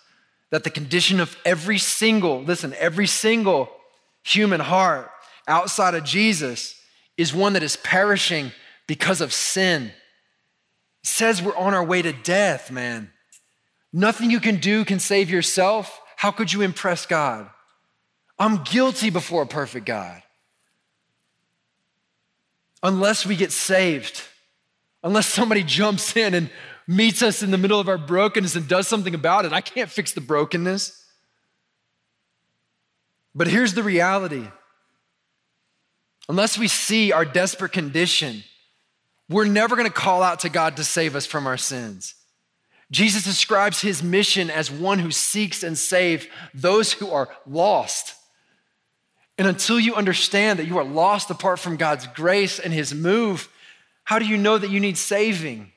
that 0.50 0.62
the 0.64 0.70
condition 0.70 1.20
of 1.20 1.36
every 1.44 1.78
single, 1.78 2.42
listen, 2.42 2.74
every 2.78 3.06
single 3.06 3.68
human 4.22 4.60
heart 4.60 5.10
outside 5.48 5.94
of 5.94 6.04
Jesus 6.04 6.80
is 7.16 7.34
one 7.34 7.54
that 7.54 7.62
is 7.62 7.76
perishing 7.76 8.52
because 8.86 9.20
of 9.20 9.32
sin. 9.32 9.84
It 11.02 11.08
says 11.08 11.42
we're 11.42 11.56
on 11.56 11.74
our 11.74 11.84
way 11.84 12.02
to 12.02 12.12
death, 12.12 12.70
man. 12.70 13.10
Nothing 13.92 14.30
you 14.30 14.40
can 14.40 14.56
do 14.56 14.84
can 14.84 14.98
save 14.98 15.30
yourself. 15.30 16.00
How 16.16 16.30
could 16.30 16.52
you 16.52 16.62
impress 16.62 17.06
God? 17.06 17.48
I'm 18.38 18.64
guilty 18.64 19.10
before 19.10 19.42
a 19.42 19.46
perfect 19.46 19.86
God. 19.86 20.22
Unless 22.82 23.24
we 23.24 23.36
get 23.36 23.52
saved, 23.52 24.22
unless 25.04 25.26
somebody 25.26 25.62
jumps 25.62 26.16
in 26.16 26.34
and 26.34 26.50
meets 26.88 27.22
us 27.22 27.42
in 27.42 27.50
the 27.50 27.58
middle 27.58 27.78
of 27.78 27.88
our 27.88 27.98
brokenness 27.98 28.56
and 28.56 28.66
does 28.66 28.88
something 28.88 29.14
about 29.14 29.44
it. 29.44 29.52
I 29.52 29.60
can't 29.60 29.90
fix 29.90 30.12
the 30.12 30.20
brokenness. 30.20 31.04
But 33.34 33.46
here's 33.46 33.74
the 33.74 33.82
reality 33.82 34.48
unless 36.28 36.56
we 36.58 36.68
see 36.68 37.12
our 37.12 37.26
desperate 37.26 37.72
condition, 37.72 38.42
we're 39.28 39.44
never 39.44 39.76
going 39.76 39.88
to 39.88 39.94
call 39.94 40.22
out 40.22 40.40
to 40.40 40.48
God 40.48 40.78
to 40.78 40.84
save 40.84 41.14
us 41.14 41.26
from 41.26 41.46
our 41.46 41.58
sins. 41.58 42.14
Jesus 42.90 43.24
describes 43.24 43.80
his 43.80 44.02
mission 44.02 44.50
as 44.50 44.70
one 44.70 45.00
who 45.00 45.10
seeks 45.10 45.62
and 45.62 45.76
saves 45.76 46.26
those 46.54 46.92
who 46.92 47.10
are 47.10 47.28
lost. 47.46 48.14
And 49.36 49.48
until 49.48 49.80
you 49.80 49.96
understand 49.96 50.58
that 50.58 50.66
you 50.66 50.78
are 50.78 50.84
lost 50.84 51.28
apart 51.30 51.58
from 51.58 51.76
God's 51.76 52.06
grace 52.06 52.58
and 52.58 52.72
his 52.72 52.94
move, 52.94 53.48
how 54.04 54.18
do 54.18 54.26
you 54.26 54.36
know 54.36 54.56
that 54.56 54.70
you 54.70 54.80
need 54.80 54.96
saving? 54.98 55.72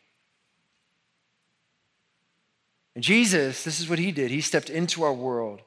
And 2.94 3.04
Jesus, 3.04 3.64
this 3.64 3.80
is 3.80 3.90
what 3.90 4.00
he 4.00 4.12
did. 4.12 4.32
He 4.32 4.42
stepped 4.42 4.70
into 4.70 5.04
our 5.04 5.14
world 5.14 5.62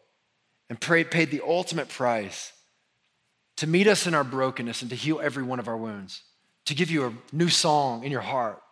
and 0.69 0.81
paid 0.81 1.31
the 1.31 1.43
ultimate 1.47 1.89
price 1.89 2.53
to 3.57 3.67
meet 3.67 3.87
us 3.87 4.07
in 4.07 4.15
our 4.15 4.25
brokenness 4.25 4.83
and 4.83 4.91
to 4.91 4.97
heal 4.97 5.21
every 5.23 5.43
one 5.43 5.59
of 5.59 5.69
our 5.69 5.77
wounds, 5.77 6.23
to 6.65 6.75
give 6.75 6.91
you 6.91 7.07
a 7.07 7.35
new 7.35 7.49
song 7.49 8.05
in 8.05 8.11
your 8.11 8.21
heart, 8.21 8.63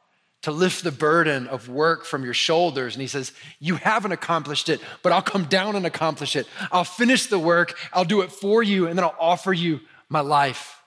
to 0.42 0.50
lift 0.50 0.82
the 0.82 0.92
burden 0.92 1.46
of 1.46 1.68
work 1.68 2.04
from 2.04 2.24
your 2.24 2.34
shoulders. 2.34 2.94
And 2.94 3.02
he 3.02 3.08
says, 3.08 3.32
You 3.58 3.76
haven't 3.76 4.12
accomplished 4.12 4.68
it, 4.68 4.80
but 5.02 5.12
I'll 5.12 5.22
come 5.22 5.44
down 5.44 5.76
and 5.76 5.86
accomplish 5.86 6.36
it. 6.36 6.46
I'll 6.72 6.84
finish 6.84 7.26
the 7.26 7.38
work, 7.38 7.78
I'll 7.92 8.04
do 8.04 8.20
it 8.22 8.32
for 8.32 8.62
you, 8.62 8.86
and 8.86 8.98
then 8.98 9.04
I'll 9.04 9.16
offer 9.18 9.52
you 9.52 9.80
my 10.08 10.20
life. 10.20 10.82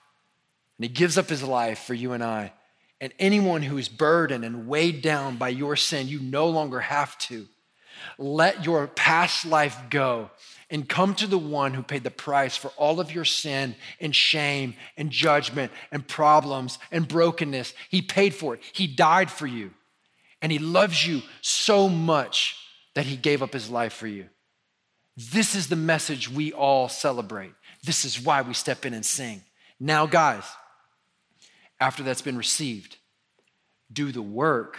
And 0.78 0.84
he 0.84 0.88
gives 0.88 1.16
up 1.16 1.28
his 1.28 1.42
life 1.42 1.78
for 1.80 1.94
you 1.94 2.12
and 2.12 2.22
I. 2.22 2.52
And 3.02 3.12
anyone 3.18 3.62
who 3.62 3.78
is 3.78 3.88
burdened 3.88 4.44
and 4.44 4.68
weighed 4.68 5.02
down 5.02 5.36
by 5.36 5.48
your 5.48 5.74
sin, 5.74 6.06
you 6.06 6.20
no 6.20 6.48
longer 6.48 6.78
have 6.78 7.18
to. 7.18 7.48
Let 8.16 8.64
your 8.64 8.86
past 8.86 9.44
life 9.44 9.76
go 9.90 10.30
and 10.70 10.88
come 10.88 11.16
to 11.16 11.26
the 11.26 11.36
one 11.36 11.74
who 11.74 11.82
paid 11.82 12.04
the 12.04 12.12
price 12.12 12.56
for 12.56 12.68
all 12.76 13.00
of 13.00 13.12
your 13.12 13.24
sin 13.24 13.74
and 14.00 14.14
shame 14.14 14.74
and 14.96 15.10
judgment 15.10 15.72
and 15.90 16.06
problems 16.06 16.78
and 16.92 17.08
brokenness. 17.08 17.74
He 17.90 18.02
paid 18.02 18.36
for 18.36 18.54
it, 18.54 18.60
He 18.72 18.86
died 18.86 19.32
for 19.32 19.48
you. 19.48 19.72
And 20.40 20.52
He 20.52 20.60
loves 20.60 21.04
you 21.04 21.22
so 21.40 21.88
much 21.88 22.56
that 22.94 23.06
He 23.06 23.16
gave 23.16 23.42
up 23.42 23.52
His 23.52 23.68
life 23.68 23.94
for 23.94 24.06
you. 24.06 24.26
This 25.16 25.56
is 25.56 25.66
the 25.66 25.74
message 25.74 26.30
we 26.30 26.52
all 26.52 26.88
celebrate. 26.88 27.52
This 27.82 28.04
is 28.04 28.20
why 28.20 28.42
we 28.42 28.54
step 28.54 28.86
in 28.86 28.94
and 28.94 29.04
sing. 29.04 29.42
Now, 29.80 30.06
guys, 30.06 30.44
after 31.82 32.04
that's 32.04 32.22
been 32.22 32.36
received, 32.38 32.96
do 33.92 34.12
the 34.12 34.22
work 34.22 34.78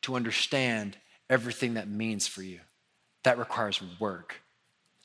to 0.00 0.16
understand 0.16 0.96
everything 1.28 1.74
that 1.74 1.90
means 1.90 2.26
for 2.26 2.42
you. 2.42 2.60
That 3.24 3.36
requires 3.36 3.82
work, 4.00 4.36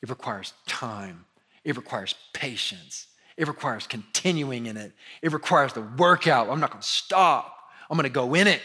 it 0.02 0.10
requires 0.10 0.54
time, 0.68 1.26
it 1.66 1.76
requires 1.76 2.16
patience, 2.32 3.08
it 3.36 3.50
requires 3.50 3.88
continuing 3.88 4.68
in 4.68 4.78
it, 4.78 4.94
it 5.22 5.34
requires 5.34 5.74
the 5.74 5.82
workout. 5.82 6.50
I'm 6.50 6.62
not 6.62 6.72
gonna 6.72 6.82
stop, 6.82 7.54
I'm 7.90 7.98
gonna 7.98 8.08
go 8.08 8.36
in 8.36 8.48
it. 8.48 8.62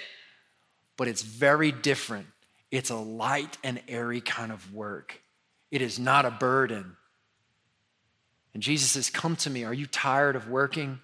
But 0.97 1.09
it's 1.09 1.23
very 1.23 1.73
different. 1.73 2.27
It's 2.71 2.91
a 2.91 2.97
light 2.97 3.57
and 3.65 3.81
airy 3.89 4.21
kind 4.21 4.53
of 4.53 4.73
work, 4.73 5.21
it 5.73 5.83
is 5.83 5.99
not 5.99 6.27
a 6.27 6.31
burden. 6.31 6.97
And 8.55 8.63
Jesus 8.63 8.93
says, 8.93 9.11
Come 9.11 9.35
to 9.37 9.51
me. 9.51 9.65
Are 9.65 9.75
you 9.75 9.87
tired 9.87 10.37
of 10.37 10.49
working? 10.49 11.01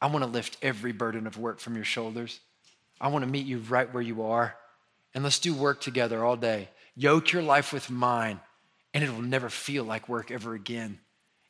I 0.00 0.06
want 0.06 0.24
to 0.24 0.30
lift 0.30 0.56
every 0.62 0.92
burden 0.92 1.26
of 1.26 1.38
work 1.38 1.60
from 1.60 1.74
your 1.74 1.84
shoulders. 1.84 2.40
I 3.00 3.08
want 3.08 3.24
to 3.24 3.30
meet 3.30 3.46
you 3.46 3.58
right 3.58 3.92
where 3.92 4.02
you 4.02 4.22
are. 4.22 4.56
And 5.14 5.24
let's 5.24 5.38
do 5.38 5.54
work 5.54 5.80
together 5.80 6.24
all 6.24 6.36
day. 6.36 6.68
Yoke 6.94 7.32
your 7.32 7.42
life 7.42 7.72
with 7.72 7.90
mine, 7.90 8.40
and 8.94 9.02
it 9.02 9.10
will 9.10 9.22
never 9.22 9.48
feel 9.48 9.84
like 9.84 10.08
work 10.08 10.30
ever 10.30 10.54
again. 10.54 11.00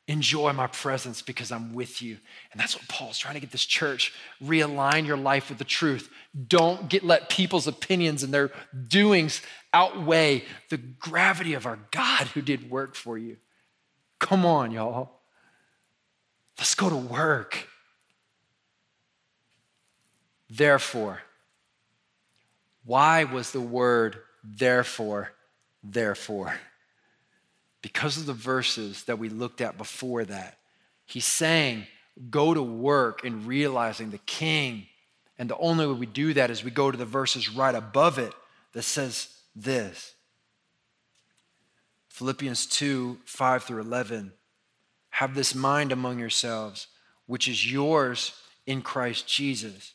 Enjoy 0.09 0.53
my 0.53 0.67
presence 0.67 1.23
because 1.23 1.53
I'm 1.53 1.73
with 1.73 2.03
you. 2.03 2.17
And 2.51 2.61
that's 2.61 2.75
what 2.75 2.89
Paul's 2.89 3.19
trying 3.19 3.35
to 3.35 3.41
get 3.41 3.53
this 3.53 3.65
church. 3.65 4.13
Realign 4.43 5.07
your 5.07 5.17
life 5.17 5.51
with 5.51 5.59
the 5.59 5.65
truth. 5.65 6.11
Don't 6.49 6.89
get 6.89 7.05
let 7.05 7.29
people's 7.29 7.69
opinions 7.69 8.25
and 8.25 8.35
their 8.35 8.51
doings 8.89 9.41
outweigh 9.73 10.45
the 10.69 10.79
gravity 10.79 11.55
of 11.55 11.65
our 11.65 11.79
God 11.93 12.27
who 12.29 12.43
did 12.43 12.71
work 12.71 12.97
for 12.97 13.19
you. 13.19 13.37
Come 14.19 14.45
on, 14.45 14.73
y'all. 14.73 15.21
Let's 16.59 16.75
go 16.75 16.91
to 16.91 16.97
work. 16.97 17.69
Therefore, 20.51 21.21
why 22.85 23.23
was 23.25 23.53
the 23.53 23.61
word 23.61 24.19
therefore, 24.43 25.31
therefore? 25.85 26.55
Because 27.83 28.17
of 28.17 28.27
the 28.27 28.33
verses 28.33 29.05
that 29.05 29.19
we 29.19 29.29
looked 29.29 29.61
at 29.61 29.79
before 29.79 30.25
that. 30.25 30.59
He's 31.07 31.25
saying, 31.25 31.87
go 32.31 32.53
to 32.53 32.63
work 32.63 33.25
in 33.25 33.47
realizing 33.47 34.11
the 34.11 34.19
king. 34.19 34.87
And 35.39 35.49
the 35.49 35.57
only 35.57 35.87
way 35.87 35.95
we 35.95 36.07
do 36.07 36.35
that 36.35 36.51
is 36.51 36.65
we 36.65 36.73
go 36.73 36.91
to 36.91 36.99
the 36.99 37.05
verses 37.05 37.49
right 37.49 37.75
above 37.75 38.19
it 38.19 38.33
that 38.73 38.83
says 38.83 39.29
this 39.55 40.15
Philippians 42.09 42.67
2 42.67 43.21
5 43.25 43.65
through 43.65 43.81
11. 43.83 44.33
Have 45.11 45.35
this 45.35 45.55
mind 45.55 45.93
among 45.93 46.19
yourselves, 46.19 46.89
which 47.27 47.47
is 47.49 47.71
yours 47.71 48.33
in 48.67 48.83
Christ 48.83 49.27
Jesus 49.27 49.95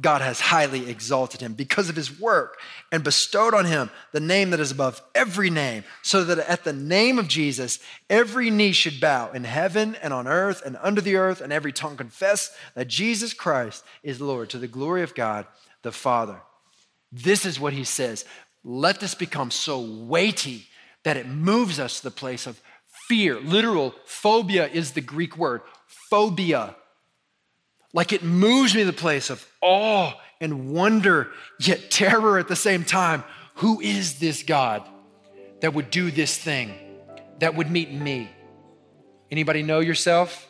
God 0.00 0.20
has 0.20 0.40
highly 0.40 0.88
exalted 0.88 1.40
him 1.40 1.54
because 1.54 1.88
of 1.88 1.96
his 1.96 2.20
work 2.20 2.58
and 2.92 3.02
bestowed 3.02 3.54
on 3.54 3.64
him 3.64 3.90
the 4.12 4.20
name 4.20 4.50
that 4.50 4.60
is 4.60 4.70
above 4.70 5.02
every 5.14 5.50
name, 5.50 5.84
so 6.02 6.24
that 6.24 6.38
at 6.38 6.64
the 6.64 6.72
name 6.72 7.18
of 7.18 7.26
Jesus, 7.26 7.80
every 8.08 8.50
knee 8.50 8.72
should 8.72 9.00
bow 9.00 9.30
in 9.32 9.44
heaven 9.44 9.96
and 9.96 10.12
on 10.12 10.28
earth 10.28 10.62
and 10.64 10.76
under 10.80 11.00
the 11.00 11.16
earth, 11.16 11.40
and 11.40 11.52
every 11.52 11.72
tongue 11.72 11.96
confess 11.96 12.56
that 12.74 12.88
Jesus 12.88 13.34
Christ 13.34 13.84
is 14.02 14.20
Lord 14.20 14.50
to 14.50 14.58
the 14.58 14.68
glory 14.68 15.02
of 15.02 15.14
God 15.14 15.46
the 15.82 15.92
Father. 15.92 16.40
This 17.10 17.44
is 17.44 17.58
what 17.58 17.72
he 17.72 17.84
says. 17.84 18.24
Let 18.64 19.00
this 19.00 19.14
become 19.14 19.50
so 19.50 19.80
weighty 19.80 20.66
that 21.04 21.16
it 21.16 21.26
moves 21.26 21.80
us 21.80 21.98
to 21.98 22.04
the 22.04 22.10
place 22.10 22.46
of 22.46 22.60
fear. 23.08 23.40
Literal 23.40 23.94
phobia 24.04 24.68
is 24.68 24.92
the 24.92 25.00
Greek 25.00 25.36
word, 25.36 25.62
phobia 26.10 26.76
like 27.92 28.12
it 28.12 28.22
moves 28.22 28.74
me 28.74 28.80
to 28.80 28.86
the 28.86 28.92
place 28.92 29.30
of 29.30 29.46
awe 29.60 30.12
and 30.40 30.72
wonder, 30.72 31.30
yet 31.58 31.90
terror 31.90 32.38
at 32.38 32.48
the 32.48 32.56
same 32.56 32.84
time. 32.84 33.24
Who 33.56 33.80
is 33.80 34.18
this 34.18 34.42
God 34.42 34.86
that 35.60 35.74
would 35.74 35.90
do 35.90 36.10
this 36.10 36.36
thing, 36.36 36.74
that 37.40 37.54
would 37.54 37.70
meet 37.70 37.90
me? 37.90 38.30
Anybody 39.30 39.62
know 39.62 39.80
yourself? 39.80 40.46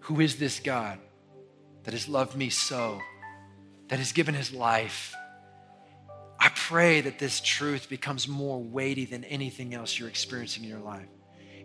Who 0.00 0.20
is 0.20 0.36
this 0.36 0.60
God 0.60 0.98
that 1.84 1.94
has 1.94 2.08
loved 2.08 2.36
me 2.36 2.50
so, 2.50 3.00
that 3.88 3.98
has 3.98 4.12
given 4.12 4.34
his 4.34 4.52
life? 4.52 5.14
I 6.40 6.50
pray 6.54 7.00
that 7.00 7.18
this 7.18 7.40
truth 7.40 7.88
becomes 7.88 8.28
more 8.28 8.62
weighty 8.62 9.04
than 9.04 9.24
anything 9.24 9.74
else 9.74 9.98
you're 9.98 10.08
experiencing 10.08 10.64
in 10.64 10.68
your 10.70 10.78
life. 10.78 11.08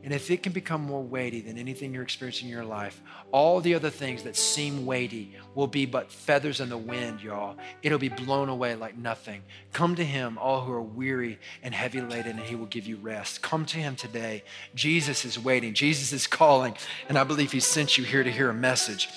And 0.03 0.13
if 0.13 0.29
it 0.29 0.43
can 0.43 0.51
become 0.51 0.81
more 0.81 1.01
weighty 1.01 1.39
than 1.39 1.57
anything 1.57 1.93
you're 1.93 2.03
experiencing 2.03 2.49
in 2.49 2.53
your 2.53 2.65
life, 2.65 3.01
all 3.31 3.61
the 3.61 3.73
other 3.73 3.89
things 3.89 4.23
that 4.23 4.35
seem 4.35 4.85
weighty 4.85 5.37
will 5.55 5.67
be 5.67 5.85
but 5.85 6.11
feathers 6.11 6.59
in 6.59 6.67
the 6.67 6.77
wind, 6.77 7.21
y'all. 7.21 7.55
It'll 7.81 7.97
be 7.97 8.09
blown 8.09 8.49
away 8.49 8.75
like 8.75 8.97
nothing. 8.97 9.43
Come 9.71 9.95
to 9.95 10.03
Him, 10.03 10.37
all 10.37 10.61
who 10.61 10.73
are 10.73 10.81
weary 10.81 11.39
and 11.61 11.73
heavy 11.73 12.01
laden, 12.01 12.37
and 12.37 12.45
He 12.45 12.55
will 12.55 12.65
give 12.65 12.85
you 12.85 12.97
rest. 12.97 13.41
Come 13.41 13.65
to 13.67 13.77
Him 13.77 13.95
today. 13.95 14.43
Jesus 14.75 15.23
is 15.23 15.39
waiting, 15.39 15.73
Jesus 15.73 16.11
is 16.11 16.27
calling, 16.27 16.75
and 17.07 17.17
I 17.17 17.23
believe 17.23 17.53
He 17.53 17.61
sent 17.61 17.97
you 17.97 18.03
here 18.03 18.23
to 18.23 18.31
hear 18.31 18.49
a 18.49 18.53
message. 18.53 19.07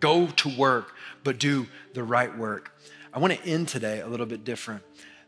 Go 0.00 0.26
to 0.26 0.56
work, 0.56 0.92
but 1.22 1.38
do 1.38 1.66
the 1.94 2.02
right 2.02 2.36
work. 2.36 2.72
I 3.12 3.20
want 3.20 3.32
to 3.32 3.44
end 3.44 3.68
today 3.68 4.00
a 4.00 4.08
little 4.08 4.26
bit 4.26 4.44
different. 4.44 4.82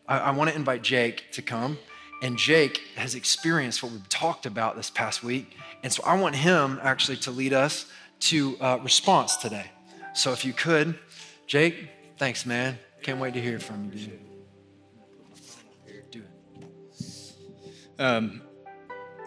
I, 0.09 0.18
I 0.18 0.31
want 0.33 0.51
to 0.51 0.57
invite 0.57 0.83
Jake 0.83 1.31
to 1.33 1.42
come. 1.42 1.79
And 2.22 2.38
Jake 2.38 2.80
has 2.94 3.16
experienced 3.16 3.82
what 3.82 3.90
we've 3.90 4.08
talked 4.08 4.46
about 4.46 4.76
this 4.76 4.88
past 4.88 5.24
week. 5.24 5.56
And 5.82 5.92
so 5.92 6.04
I 6.06 6.18
want 6.18 6.37
him 6.37 6.78
actually 6.80 7.16
to 7.18 7.32
lead 7.32 7.52
us 7.52 7.87
to 8.20 8.56
uh, 8.61 8.78
response 8.80 9.37
today. 9.37 9.66
So 10.14 10.32
if 10.32 10.44
you 10.44 10.52
could, 10.52 10.96
Jake, 11.48 11.90
thanks, 12.18 12.46
man. 12.46 12.78
Can't 13.02 13.18
wait 13.18 13.35
to 13.35 13.42
hear 13.42 13.58
from 13.58 13.90
you, 13.92 14.06
dude. 14.06 14.20
Do 16.12 16.22
it. 16.22 17.35
Um, 17.98 18.42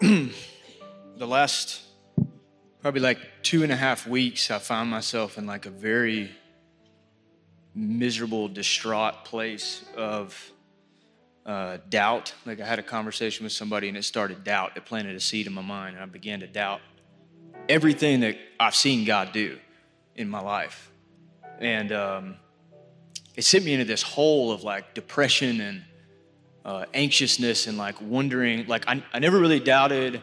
the 0.00 1.26
last 1.26 1.82
probably 2.80 3.02
like 3.02 3.18
two 3.42 3.62
and 3.62 3.72
a 3.72 3.76
half 3.76 4.06
weeks, 4.06 4.50
I 4.50 4.58
found 4.58 4.90
myself 4.90 5.36
in 5.36 5.44
like 5.44 5.66
a 5.66 5.70
very 5.70 6.30
miserable, 7.74 8.48
distraught 8.48 9.26
place 9.26 9.84
of 9.96 10.52
uh, 11.46 11.78
doubt. 11.88 12.34
Like 12.44 12.60
I 12.60 12.66
had 12.66 12.78
a 12.78 12.82
conversation 12.82 13.44
with 13.44 13.52
somebody 13.52 13.88
and 13.88 13.96
it 13.96 14.04
started 14.04 14.44
doubt. 14.44 14.72
It 14.76 14.84
planted 14.84 15.14
a 15.14 15.20
seed 15.20 15.46
in 15.46 15.52
my 15.52 15.62
mind 15.62 15.94
and 15.94 16.02
I 16.02 16.06
began 16.06 16.40
to 16.40 16.46
doubt 16.46 16.80
everything 17.68 18.20
that 18.20 18.36
I've 18.58 18.74
seen 18.74 19.04
God 19.04 19.32
do 19.32 19.58
in 20.16 20.28
my 20.28 20.40
life. 20.40 20.90
And 21.60 21.92
um, 21.92 22.36
it 23.36 23.42
sent 23.42 23.64
me 23.64 23.72
into 23.72 23.84
this 23.84 24.02
hole 24.02 24.50
of 24.50 24.64
like 24.64 24.92
depression 24.94 25.60
and 25.60 25.84
uh, 26.64 26.84
anxiousness 26.92 27.68
and 27.68 27.78
like 27.78 28.00
wondering. 28.00 28.66
Like 28.66 28.88
I, 28.88 29.02
I 29.12 29.20
never 29.20 29.38
really 29.38 29.60
doubted 29.60 30.22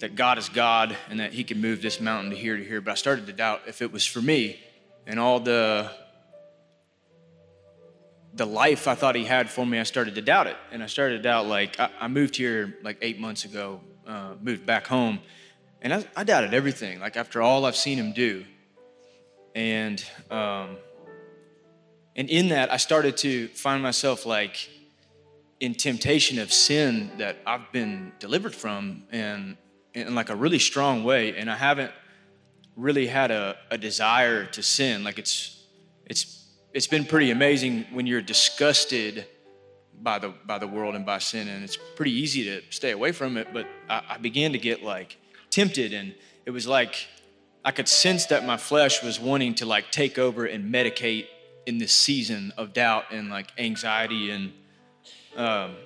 that 0.00 0.16
God 0.16 0.38
is 0.38 0.48
God 0.48 0.96
and 1.08 1.20
that 1.20 1.32
He 1.32 1.44
can 1.44 1.60
move 1.60 1.80
this 1.80 2.00
mountain 2.00 2.30
to 2.30 2.36
here 2.36 2.56
to 2.56 2.64
here, 2.64 2.80
but 2.80 2.90
I 2.90 2.94
started 2.94 3.26
to 3.28 3.32
doubt 3.32 3.62
if 3.68 3.80
it 3.80 3.92
was 3.92 4.04
for 4.04 4.20
me 4.20 4.58
and 5.06 5.20
all 5.20 5.38
the 5.38 5.90
the 8.34 8.46
life 8.46 8.88
I 8.88 8.94
thought 8.94 9.14
he 9.14 9.24
had 9.24 9.48
for 9.48 9.64
me, 9.64 9.78
I 9.78 9.84
started 9.84 10.16
to 10.16 10.22
doubt 10.22 10.46
it. 10.48 10.56
And 10.72 10.82
I 10.82 10.86
started 10.86 11.18
to 11.18 11.22
doubt, 11.22 11.46
like, 11.46 11.78
I, 11.78 11.90
I 12.00 12.08
moved 12.08 12.36
here 12.36 12.76
like 12.82 12.98
eight 13.00 13.20
months 13.20 13.44
ago, 13.44 13.80
uh, 14.06 14.34
moved 14.40 14.66
back 14.66 14.86
home, 14.86 15.20
and 15.80 15.94
I, 15.94 16.04
I, 16.16 16.24
doubted 16.24 16.54
everything, 16.54 16.98
like, 16.98 17.16
after 17.16 17.42
all 17.42 17.64
I've 17.64 17.76
seen 17.76 17.98
him 17.98 18.12
do. 18.12 18.44
And, 19.54 20.04
um, 20.30 20.76
and 22.16 22.28
in 22.28 22.48
that, 22.48 22.72
I 22.72 22.76
started 22.76 23.16
to 23.18 23.48
find 23.48 23.82
myself 23.82 24.26
like 24.26 24.68
in 25.60 25.74
temptation 25.74 26.38
of 26.38 26.52
sin 26.52 27.10
that 27.18 27.36
I've 27.46 27.70
been 27.72 28.12
delivered 28.18 28.54
from 28.54 29.04
and 29.10 29.56
in 29.94 30.14
like 30.14 30.28
a 30.28 30.36
really 30.36 30.58
strong 30.58 31.04
way. 31.04 31.36
And 31.36 31.50
I 31.50 31.56
haven't 31.56 31.92
really 32.76 33.06
had 33.06 33.30
a, 33.30 33.56
a 33.70 33.78
desire 33.78 34.44
to 34.46 34.62
sin. 34.62 35.04
Like 35.04 35.18
it's, 35.18 35.62
it's 36.06 36.43
it's 36.74 36.88
been 36.88 37.04
pretty 37.04 37.30
amazing 37.30 37.86
when 37.92 38.04
you're 38.04 38.20
disgusted 38.20 39.26
by 40.02 40.18
the 40.18 40.34
by 40.44 40.58
the 40.58 40.66
world 40.66 40.96
and 40.96 41.06
by 41.06 41.18
sin, 41.18 41.46
and 41.48 41.62
it's 41.62 41.78
pretty 41.94 42.10
easy 42.10 42.44
to 42.44 42.62
stay 42.70 42.90
away 42.90 43.12
from 43.12 43.36
it. 43.36 43.48
But 43.54 43.66
I, 43.88 44.02
I 44.10 44.18
began 44.18 44.52
to 44.52 44.58
get 44.58 44.82
like 44.82 45.16
tempted, 45.50 45.92
and 45.92 46.14
it 46.44 46.50
was 46.50 46.66
like 46.66 47.06
I 47.64 47.70
could 47.70 47.88
sense 47.88 48.26
that 48.26 48.44
my 48.44 48.56
flesh 48.56 49.02
was 49.04 49.20
wanting 49.20 49.54
to 49.56 49.66
like 49.66 49.92
take 49.92 50.18
over 50.18 50.44
and 50.44 50.74
medicate 50.74 51.26
in 51.64 51.78
this 51.78 51.92
season 51.92 52.52
of 52.58 52.74
doubt 52.74 53.04
and 53.12 53.30
like 53.30 53.52
anxiety 53.56 54.30
and 54.30 54.52
um, 55.36 55.76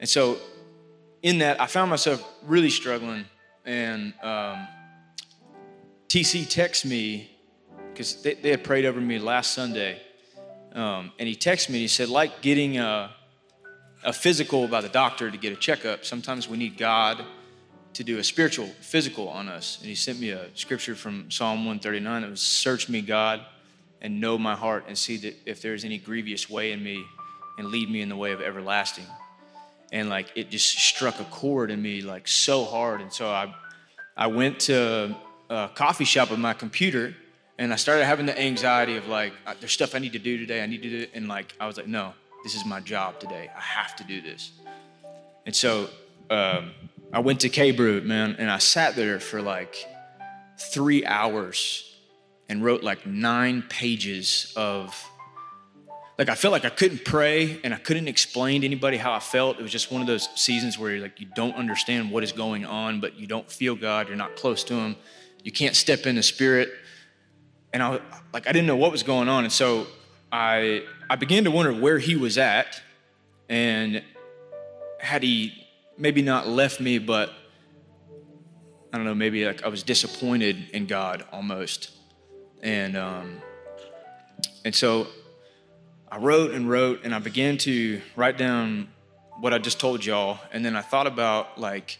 and 0.00 0.08
so 0.08 0.38
in 1.22 1.38
that 1.38 1.60
I 1.60 1.66
found 1.66 1.90
myself 1.90 2.26
really 2.42 2.70
struggling 2.70 3.26
and 3.64 4.14
um, 4.22 4.66
TC 6.08 6.42
texted 6.44 6.86
me 6.86 7.30
because 7.92 8.22
they, 8.22 8.34
they 8.34 8.50
had 8.50 8.64
prayed 8.64 8.84
over 8.84 9.00
me 9.00 9.18
last 9.18 9.52
Sunday 9.52 10.00
um, 10.76 11.10
and 11.18 11.26
he 11.28 11.34
texted 11.34 11.70
me 11.70 11.76
and 11.76 11.82
he 11.82 11.88
said, 11.88 12.08
like 12.08 12.42
getting 12.42 12.78
a, 12.78 13.10
a 14.04 14.12
physical 14.12 14.68
by 14.68 14.82
the 14.82 14.88
doctor 14.88 15.30
to 15.30 15.36
get 15.36 15.52
a 15.52 15.56
checkup, 15.56 16.04
sometimes 16.04 16.48
we 16.48 16.58
need 16.58 16.76
God 16.76 17.24
to 17.94 18.04
do 18.04 18.18
a 18.18 18.24
spiritual 18.24 18.66
physical 18.80 19.28
on 19.28 19.48
us. 19.48 19.78
And 19.80 19.88
he 19.88 19.94
sent 19.94 20.20
me 20.20 20.30
a 20.30 20.54
scripture 20.54 20.94
from 20.94 21.30
Psalm 21.30 21.60
139 21.60 22.22
that 22.22 22.30
was, 22.30 22.42
Search 22.42 22.90
me, 22.90 23.00
God, 23.00 23.40
and 24.02 24.20
know 24.20 24.36
my 24.36 24.54
heart, 24.54 24.84
and 24.86 24.96
see 24.96 25.16
that 25.16 25.34
if 25.46 25.62
there's 25.62 25.82
any 25.82 25.96
grievous 25.96 26.50
way 26.50 26.72
in 26.72 26.82
me, 26.84 27.02
and 27.58 27.68
lead 27.68 27.90
me 27.90 28.02
in 28.02 28.10
the 28.10 28.16
way 28.16 28.32
of 28.32 28.42
everlasting. 28.42 29.06
and 29.92 30.08
like 30.10 30.30
it 30.34 30.50
just 30.50 30.78
struck 30.78 31.20
a 31.20 31.24
chord 31.24 31.70
in 31.70 31.80
me 31.80 32.02
like 32.02 32.28
so 32.28 32.64
hard. 32.64 33.00
And 33.00 33.12
so 33.12 33.30
I, 33.30 33.54
I 34.16 34.26
went 34.26 34.60
to 34.60 35.16
a 35.48 35.70
coffee 35.74 36.04
shop 36.04 36.30
with 36.30 36.38
my 36.40 36.52
computer, 36.52 37.14
and 37.58 37.72
I 37.72 37.76
started 37.76 38.04
having 38.04 38.26
the 38.26 38.38
anxiety 38.38 38.96
of 38.96 39.08
like, 39.08 39.32
uh, 39.46 39.54
there's 39.60 39.72
stuff 39.72 39.94
I 39.94 39.98
need 39.98 40.12
to 40.12 40.18
do 40.18 40.38
today. 40.38 40.62
I 40.62 40.66
need 40.66 40.82
to 40.82 40.90
do 40.90 40.98
it, 40.98 41.10
and 41.14 41.28
like 41.28 41.54
I 41.58 41.66
was 41.66 41.76
like, 41.76 41.86
no, 41.86 42.12
this 42.44 42.54
is 42.54 42.64
my 42.64 42.80
job 42.80 43.18
today. 43.18 43.50
I 43.56 43.60
have 43.60 43.96
to 43.96 44.04
do 44.04 44.20
this. 44.20 44.52
And 45.46 45.54
so 45.54 45.88
um, 46.30 46.72
I 47.12 47.20
went 47.20 47.40
to 47.40 47.48
K 47.48 47.70
Brew, 47.70 48.00
man, 48.00 48.36
and 48.38 48.50
I 48.50 48.58
sat 48.58 48.96
there 48.96 49.20
for 49.20 49.40
like 49.40 49.86
three 50.58 51.04
hours 51.04 51.94
and 52.48 52.64
wrote 52.64 52.82
like 52.82 53.06
nine 53.06 53.62
pages 53.62 54.52
of 54.56 54.94
like 56.18 56.28
I 56.28 56.34
felt 56.34 56.52
like 56.52 56.64
I 56.64 56.70
couldn't 56.70 57.04
pray 57.04 57.60
and 57.62 57.74
I 57.74 57.76
couldn't 57.76 58.08
explain 58.08 58.62
to 58.62 58.66
anybody 58.66 58.96
how 58.96 59.12
I 59.12 59.20
felt. 59.20 59.58
It 59.58 59.62
was 59.62 59.72
just 59.72 59.92
one 59.92 60.00
of 60.00 60.06
those 60.06 60.28
seasons 60.34 60.78
where 60.78 60.92
you're 60.92 61.02
like 61.02 61.20
you 61.20 61.26
don't 61.34 61.54
understand 61.54 62.10
what 62.10 62.22
is 62.22 62.32
going 62.32 62.64
on, 62.64 63.00
but 63.00 63.18
you 63.18 63.26
don't 63.26 63.50
feel 63.50 63.76
God. 63.76 64.08
You're 64.08 64.16
not 64.16 64.36
close 64.36 64.64
to 64.64 64.74
Him. 64.74 64.96
You 65.42 65.52
can't 65.52 65.76
step 65.76 66.06
in 66.06 66.16
the 66.16 66.22
Spirit. 66.22 66.70
And 67.76 67.82
I 67.82 68.00
like 68.32 68.48
I 68.48 68.52
didn't 68.52 68.66
know 68.66 68.76
what 68.76 68.90
was 68.90 69.02
going 69.02 69.28
on, 69.28 69.44
and 69.44 69.52
so 69.52 69.86
I 70.32 70.82
I 71.10 71.16
began 71.16 71.44
to 71.44 71.50
wonder 71.50 71.74
where 71.74 71.98
He 71.98 72.16
was 72.16 72.38
at, 72.38 72.80
and 73.50 74.02
had 74.98 75.22
He 75.22 75.52
maybe 75.98 76.22
not 76.22 76.48
left 76.48 76.80
me, 76.80 76.96
but 76.98 77.34
I 78.90 78.96
don't 78.96 79.04
know, 79.04 79.14
maybe 79.14 79.44
like 79.44 79.62
I 79.62 79.68
was 79.68 79.82
disappointed 79.82 80.70
in 80.70 80.86
God 80.86 81.26
almost, 81.30 81.90
and 82.62 82.96
um, 82.96 83.42
and 84.64 84.74
so 84.74 85.08
I 86.10 86.16
wrote 86.16 86.52
and 86.52 86.70
wrote, 86.70 87.04
and 87.04 87.14
I 87.14 87.18
began 87.18 87.58
to 87.58 88.00
write 88.16 88.38
down 88.38 88.88
what 89.38 89.52
I 89.52 89.58
just 89.58 89.78
told 89.78 90.02
y'all, 90.02 90.38
and 90.50 90.64
then 90.64 90.76
I 90.76 90.80
thought 90.80 91.06
about 91.06 91.60
like 91.60 91.98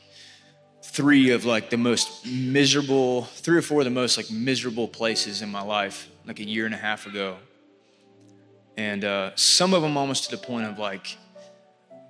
three 0.90 1.30
of 1.30 1.44
like 1.44 1.70
the 1.70 1.76
most 1.76 2.26
miserable, 2.26 3.24
three 3.24 3.58
or 3.58 3.62
four 3.62 3.80
of 3.80 3.84
the 3.84 3.90
most 3.90 4.16
like 4.16 4.30
miserable 4.30 4.88
places 4.88 5.42
in 5.42 5.50
my 5.50 5.60
life, 5.60 6.08
like 6.26 6.38
a 6.40 6.44
year 6.44 6.64
and 6.64 6.74
a 6.74 6.78
half 6.78 7.06
ago, 7.06 7.36
and 8.76 9.04
uh, 9.04 9.30
some 9.34 9.74
of 9.74 9.82
them 9.82 9.96
almost 9.96 10.24
to 10.24 10.30
the 10.30 10.42
point 10.42 10.66
of 10.66 10.78
like 10.78 11.18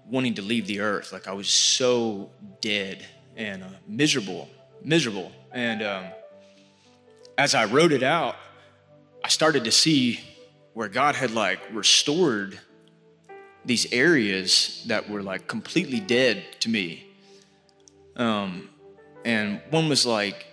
wanting 0.07 0.35
to 0.35 0.43
leave 0.43 0.67
the 0.67 0.81
earth. 0.81 1.13
Like 1.13 1.27
I 1.27 1.33
was 1.33 1.49
so 1.49 2.31
dead 2.61 3.05
and 3.37 3.63
uh, 3.63 3.69
miserable, 3.89 4.49
miserable, 4.83 5.33
and 5.53 5.83
um, 5.83 6.05
as 7.39 7.55
I 7.55 7.65
wrote 7.65 7.93
it 7.93 8.03
out, 8.03 8.37
I 9.25 9.29
started 9.29 9.65
to 9.65 9.73
see 9.73 10.21
where 10.75 10.89
God 10.89 11.15
had 11.15 11.31
like 11.31 11.61
restored 11.73 12.61
these 13.65 13.91
areas 13.93 14.85
that 14.87 15.09
were 15.09 15.23
like 15.23 15.49
completely 15.49 15.99
dead 15.99 16.45
to 16.61 16.69
me. 16.69 17.07
Um, 18.17 18.71
and 19.25 19.61
one 19.71 19.89
was 19.89 20.07
like 20.07 20.47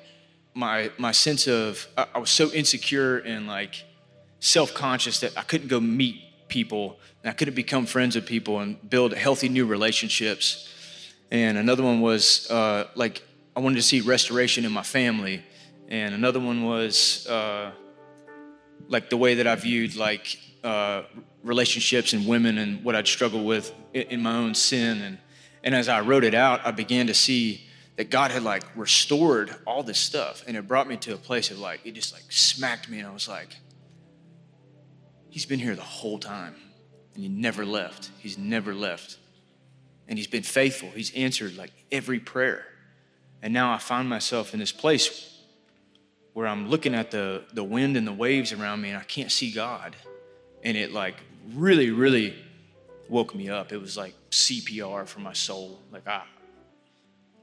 my 0.54 0.92
my 0.98 1.12
sense 1.12 1.48
of 1.48 1.88
I, 1.98 2.08
I 2.16 2.20
was 2.20 2.30
so 2.30 2.52
insecure 2.52 3.20
and 3.20 3.48
like 3.48 3.84
self-conscious 4.40 5.22
that 5.22 5.38
I 5.38 5.42
couldn't 5.42 5.70
go 5.70 5.80
meet 5.80 6.22
people 6.50 7.00
and 7.24 7.30
I 7.30 7.34
couldn't 7.34 7.56
become 7.56 7.86
friends 7.86 8.16
with 8.16 8.26
people 8.26 8.60
and 8.60 8.78
build 8.90 9.14
healthy 9.14 9.50
new 9.50 9.66
relationships. 9.66 10.70
And 11.32 11.58
another 11.58 11.82
one 11.84 12.02
was 12.02 12.50
uh, 12.52 12.88
like 12.96 13.24
I 13.56 13.60
wanted 13.62 13.76
to 13.78 13.84
see 13.84 14.02
restoration 14.02 14.66
in 14.66 14.72
my 14.72 14.84
family. 14.84 15.44
And 15.88 16.14
another 16.14 16.40
one 16.40 16.64
was 16.64 17.26
uh, 17.28 17.72
like 18.88 19.10
the 19.10 19.18
way 19.18 19.36
that 19.36 19.48
I 19.48 19.56
viewed 19.56 19.96
like 19.96 20.38
uh, 20.64 21.04
relationships 21.44 22.14
and 22.14 22.28
women 22.28 22.58
and 22.58 22.84
what 22.84 22.96
I'd 22.96 23.08
struggled 23.08 23.46
with 23.46 23.74
in, 23.94 24.04
in 24.04 24.22
my 24.22 24.36
own 24.36 24.54
sin. 24.56 25.02
And, 25.02 25.18
and 25.64 25.74
as 25.74 25.88
I 25.88 26.02
wrote 26.02 26.24
it 26.24 26.34
out, 26.34 26.66
I 26.66 26.72
began 26.72 27.08
to 27.08 27.14
see 27.14 27.66
that 27.96 28.10
God 28.10 28.32
had 28.32 28.44
like 28.44 28.64
restored 28.76 29.56
all 29.66 29.84
this 29.84 30.00
stuff. 30.00 30.44
And 30.48 30.58
it 30.58 30.68
brought 30.68 30.88
me 30.88 30.98
to 30.98 31.14
a 31.14 31.18
place 31.18 31.52
of 31.52 31.60
like, 31.60 31.86
it 31.86 31.94
just 31.94 32.14
like 32.14 32.24
smacked 32.30 32.90
me. 32.90 33.00
And 33.00 33.08
I 33.08 33.14
was 33.14 33.28
like, 33.28 33.56
He's 35.30 35.48
been 35.48 35.60
here 35.60 35.76
the 35.76 35.82
whole 35.82 36.20
time 36.20 36.56
and 37.14 37.24
He 37.24 37.30
never 37.30 37.66
left. 37.66 38.12
He's 38.20 38.38
never 38.38 38.74
left. 38.74 39.18
And 40.08 40.20
He's 40.20 40.28
been 40.28 40.44
faithful. 40.44 40.90
He's 40.90 41.14
answered 41.16 41.56
like 41.56 41.72
every 41.92 42.20
prayer. 42.20 42.66
And 43.42 43.54
now 43.54 43.74
I 43.74 43.78
find 43.78 44.08
myself 44.08 44.54
in 44.54 44.60
this 44.60 44.72
place 44.72 45.30
where 46.34 46.48
I'm 46.48 46.70
looking 46.70 46.96
at 46.96 47.12
the, 47.12 47.44
the 47.54 47.64
wind 47.64 47.96
and 47.96 48.08
the 48.08 48.14
waves 48.14 48.52
around 48.52 48.82
me 48.82 48.90
and 48.90 48.98
I 48.98 49.04
can't 49.04 49.32
see 49.32 49.52
God. 49.52 49.96
And 50.64 50.76
it 50.76 50.92
like 50.92 51.16
really, 51.54 51.92
really 51.92 52.36
woke 53.10 53.36
me 53.36 53.50
up. 53.50 53.72
It 53.72 53.78
was 53.78 53.98
like 53.98 54.14
CPR 54.32 55.08
for 55.08 55.20
my 55.20 55.34
soul. 55.34 55.80
Like 55.92 56.08
I, 56.08 56.24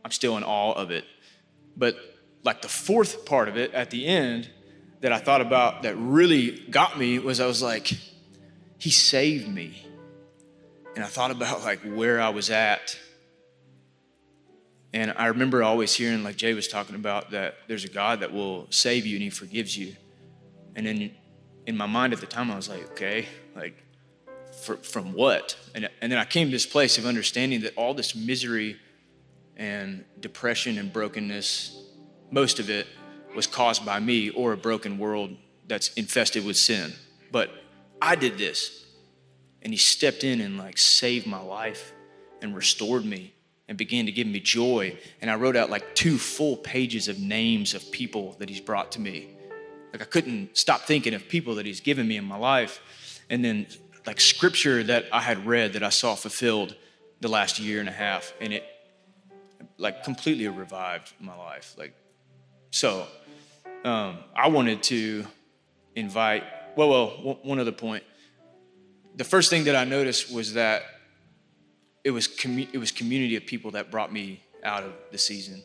I'm 0.05 0.11
still 0.11 0.37
in 0.37 0.45
awe 0.45 0.73
of 0.73 0.91
it. 0.91 1.05
But 1.77 1.97
like 2.43 2.63
the 2.63 2.69
fourth 2.69 3.25
part 3.25 3.49
of 3.49 3.57
it 3.57 3.73
at 3.75 3.91
the 3.91 4.07
end 4.07 4.51
that 5.01 5.13
I 5.13 5.19
thought 5.19 5.41
about 5.41 5.83
that 5.83 5.97
really 5.97 6.61
got 6.71 6.99
me 6.99 7.19
was 7.19 7.41
I 7.41 7.47
was 7.47 7.63
like, 7.63 7.93
He 8.79 8.91
saved 8.91 9.49
me. 9.49 9.87
And 10.97 11.05
I 11.05 11.09
thought 11.09 11.31
about 11.31 11.63
like 11.63 11.81
where 11.81 12.21
I 12.21 12.31
was 12.31 12.51
at 12.51 12.99
and 14.93 15.15
I 15.17 15.27
remember 15.27 15.63
always 15.63 15.95
hearing, 15.95 16.25
like 16.25 16.37
Jay 16.37 16.53
was 16.53 16.67
talking 16.67 16.97
about, 16.97 17.31
that 17.31 17.57
there's 17.69 17.85
a 17.85 17.89
God 17.89 18.21
that 18.21 18.33
will 18.33 18.67
save 18.71 19.07
you 19.07 19.17
and 19.17 19.23
he 19.23 19.31
forgives 19.31 19.77
you. 19.77 19.95
And 20.75 20.85
then 20.87 21.13
in 21.67 21.77
my 21.77 21.87
mind 21.87 22.13
at 22.13 22.21
the 22.21 22.27
time, 22.27 22.51
I 22.51 22.57
was 22.57 22.69
like, 22.69 22.91
okay, 22.93 23.27
like, 23.55 23.77
for, 24.61 24.77
from 24.77 25.13
what? 25.13 25.57
And, 25.75 25.89
and 26.01 26.11
then 26.11 26.19
I 26.19 26.25
came 26.25 26.49
to 26.49 26.53
this 26.53 26.67
place 26.67 26.99
of 26.99 27.07
understanding 27.07 27.63
that 27.63 27.75
all 27.77 27.95
this 27.95 28.15
misery 28.15 28.77
and 29.57 30.05
depression 30.21 30.79
and 30.79 30.93
brokenness, 30.93 31.85
most 32.31 32.59
of 32.59 32.71
it 32.71 32.87
was 33.35 33.47
caused 33.47 33.85
by 33.85 34.01
me 34.01 34.31
or 34.31 34.53
a 34.53 34.57
broken 34.57 34.99
world 34.99 35.37
that's 35.67 35.93
infested 35.95 36.45
with 36.45 36.57
sin. 36.57 36.93
But 37.31 37.51
I 38.01 38.17
did 38.17 38.39
this. 38.39 38.87
And 39.63 39.73
he 39.73 39.77
stepped 39.77 40.25
in 40.25 40.41
and 40.41 40.57
like 40.57 40.79
saved 40.79 41.27
my 41.27 41.41
life 41.41 41.93
and 42.41 42.57
restored 42.57 43.05
me 43.05 43.35
and 43.69 43.77
began 43.77 44.07
to 44.07 44.13
give 44.13 44.27
me 44.27 44.41
joy. 44.41 44.99
And 45.21 45.31
I 45.31 45.35
wrote 45.35 45.55
out 45.55 45.71
like 45.71 45.95
two 45.95 46.19
full 46.19 46.57
pages 46.57 47.09
of 47.09 47.21
names 47.21 47.75
of 47.75 47.91
people 47.93 48.37
that 48.39 48.49
he's 48.49 48.61
brought 48.61 48.93
to 48.93 49.01
me. 49.01 49.29
Like 49.93 50.03
I 50.03 50.07
couldn't 50.07 50.57
stop 50.57 50.83
thinking 50.83 51.15
of 51.15 51.29
people 51.29 51.57
that 51.57 51.67
he's 51.67 51.81
given 51.81 52.09
me 52.09 52.17
in 52.17 52.25
my 52.25 52.37
life. 52.37 52.81
And 53.29 53.45
then 53.45 53.67
like 54.07 54.21
scripture 54.21 54.83
that 54.85 55.07
I 55.13 55.21
had 55.21 55.47
read 55.47 55.75
that 55.75 55.83
I 55.83 55.91
saw 55.91 56.15
fulfilled 56.15 56.75
the 57.21 57.29
last 57.29 57.59
year 57.59 57.81
and 57.81 57.89
a 57.89 57.93
half. 57.93 58.33
And 58.41 58.53
it 58.53 58.65
like 59.77 60.05
completely 60.05 60.47
revived 60.49 61.13
my 61.21 61.37
life. 61.37 61.75
Like, 61.79 61.95
so 62.71 63.07
um, 63.85 64.19
I 64.35 64.49
wanted 64.49 64.83
to 64.85 65.27
invite, 65.95 66.45
well, 66.77 66.89
well, 66.89 67.39
one 67.43 67.59
other 67.59 67.73
point. 67.73 68.05
The 69.17 69.25
first 69.25 69.51
thing 69.51 69.65
that 69.65 69.77
I 69.77 69.85
noticed 69.85 70.33
was 70.33 70.55
that 70.55 70.83
it 72.05 72.11
was, 72.11 72.29
commu- 72.29 72.69
it 72.73 72.79
was 72.79 72.93
community 72.93 73.37
of 73.37 73.45
people 73.45 73.73
that 73.73 73.91
brought 73.91 74.13
me 74.13 74.41
out 74.63 74.85
of 74.85 74.93
the 75.11 75.19
season 75.19 75.63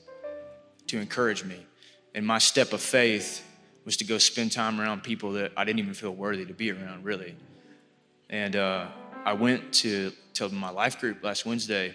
to 0.87 0.99
encourage 0.99 1.43
me. 1.43 1.65
And 2.13 2.25
my 2.25 2.37
step 2.37 2.73
of 2.73 2.81
faith 2.81 3.43
was 3.85 3.97
to 3.97 4.03
go 4.03 4.17
spend 4.17 4.51
time 4.51 4.81
around 4.81 5.03
people 5.03 5.33
that 5.33 5.51
I 5.55 5.63
didn't 5.63 5.79
even 5.79 5.93
feel 5.93 6.11
worthy 6.11 6.45
to 6.45 6.53
be 6.53 6.71
around, 6.71 7.03
really. 7.03 7.35
And 8.29 8.55
uh, 8.55 8.87
I 9.23 9.33
went 9.33 9.73
to, 9.73 10.11
to 10.35 10.49
my 10.49 10.69
life 10.69 10.99
group 10.99 11.23
last 11.23 11.45
Wednesday. 11.45 11.93